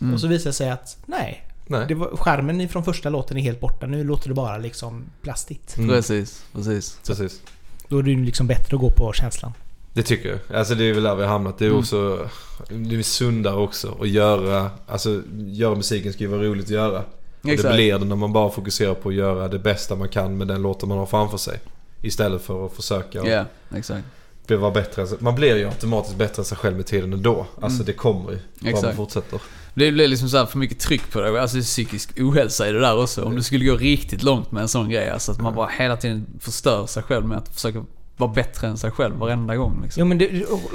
[0.00, 0.14] Mm.
[0.14, 1.44] Och så visar det sig att nej.
[1.68, 1.84] Nej.
[1.88, 3.86] Det var, skärmen från första låten är helt borta.
[3.86, 5.76] Nu låter det bara liksom plastigt.
[5.76, 5.90] Mm.
[5.90, 6.98] Precis, precis.
[7.06, 7.40] Precis.
[7.88, 9.52] Då är det ju liksom bättre att gå på känslan.
[9.92, 10.58] Det tycker jag.
[10.58, 11.58] Alltså det är väl där vi har hamnat.
[11.58, 11.78] Det är Mm.
[11.80, 12.28] också...
[12.68, 14.70] Det är sundare också att göra...
[14.86, 16.98] Alltså göra musiken ska ju vara roligt att göra.
[16.98, 17.04] Och
[17.48, 20.48] det blir det när man bara fokuserar på att göra det bästa man kan med
[20.48, 21.60] den låten man har framför sig.
[22.02, 23.44] Istället för att försöka Ja,
[23.76, 24.04] exakt.
[24.46, 25.06] bli- vara bättre.
[25.18, 27.46] Man blir ju automatiskt bättre än sig själv med tiden ändå.
[27.60, 27.86] Alltså Mm.
[27.86, 28.72] det kommer ju.
[28.72, 29.40] Bara man fortsätter.
[29.74, 31.42] Det blir liksom så här för mycket tryck på det.
[31.42, 33.24] Alltså psykisk ohälsa i det där också.
[33.24, 35.10] Om du skulle gå riktigt långt med en sån grej.
[35.10, 37.84] Alltså att man bara hela tiden förstör sig själv med att försöka
[38.16, 39.80] vara bättre än sig själv varenda gång.
[39.82, 40.00] Liksom.
[40.00, 40.30] Jo men, det,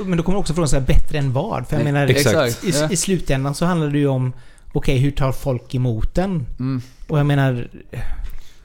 [0.05, 1.67] men då kommer också frågan så här, bättre än vad?
[1.67, 2.63] För jag menar, Exakt.
[2.63, 2.91] i, ja.
[2.91, 4.33] i slutändan så handlar det ju om
[4.73, 6.45] okej, hur tar folk emot den?
[6.59, 6.81] Mm.
[7.07, 7.67] Och jag menar...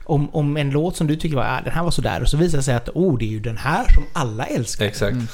[0.03, 2.37] Om, om en låt som du tycker var, ah, den här var sådär och så
[2.37, 4.85] visar det sig att oh, det är ju den här som alla älskar.
[4.85, 5.11] Exakt.
[5.11, 5.27] Mm.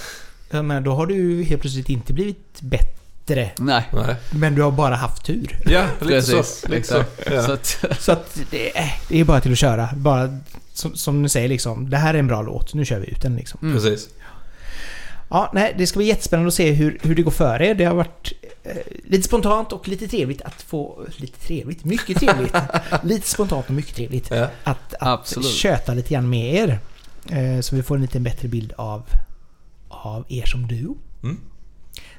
[0.52, 3.05] Jag menar, då har du ju helt plötsligt inte blivit bättre.
[3.28, 3.90] Nej.
[3.94, 4.16] Nej.
[4.32, 5.60] Men du har bara haft tur.
[5.66, 6.68] Ja, lite Precis, så.
[6.68, 7.04] Lite så.
[7.32, 7.44] Ja.
[7.44, 9.90] Så att, Så att det är, det är bara till att köra.
[9.96, 10.40] Bara
[10.74, 13.22] som, som du säger liksom, det här är en bra låt, nu kör vi ut
[13.22, 13.60] den liksom.
[13.62, 13.74] mm.
[13.74, 14.10] Precis.
[15.30, 17.76] Ja, nej, det ska bli jättespännande att se hur, hur det går för er.
[17.76, 21.06] Det har varit eh, lite spontant och lite trevligt att få...
[21.16, 21.86] Lite trevligt?
[21.86, 22.56] Mycket trevligt.
[23.04, 24.32] lite spontant och mycket trevligt.
[24.32, 24.48] Ja.
[24.64, 25.50] Att, att Absolut.
[25.50, 26.80] köta lite grann med er.
[27.30, 29.04] Eh, så vi får en lite bättre bild av,
[29.90, 30.98] av er som duo.
[31.24, 31.38] Mm.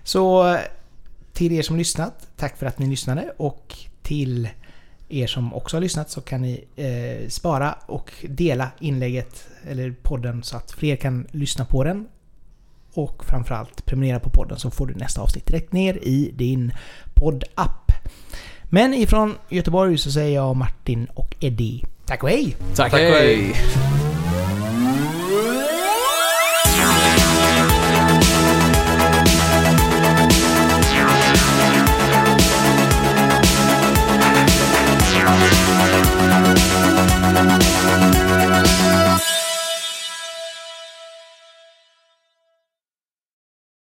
[0.05, 0.57] Så
[1.37, 3.33] till er som lyssnat, tack för att ni lyssnade.
[3.37, 4.49] Och till
[5.09, 10.43] er som också har lyssnat så kan ni eh, spara och dela inlägget eller podden
[10.43, 12.07] så att fler kan lyssna på den.
[12.93, 16.73] Och framförallt prenumerera på podden så får du nästa avsnitt direkt ner i din
[17.15, 17.93] poddapp.
[18.65, 21.85] Men ifrån Göteborg så säger jag Martin och Eddie.
[22.07, 22.57] Tack och hej!
[22.75, 23.37] tack, Tack och hej.
[23.37, 24.16] hej.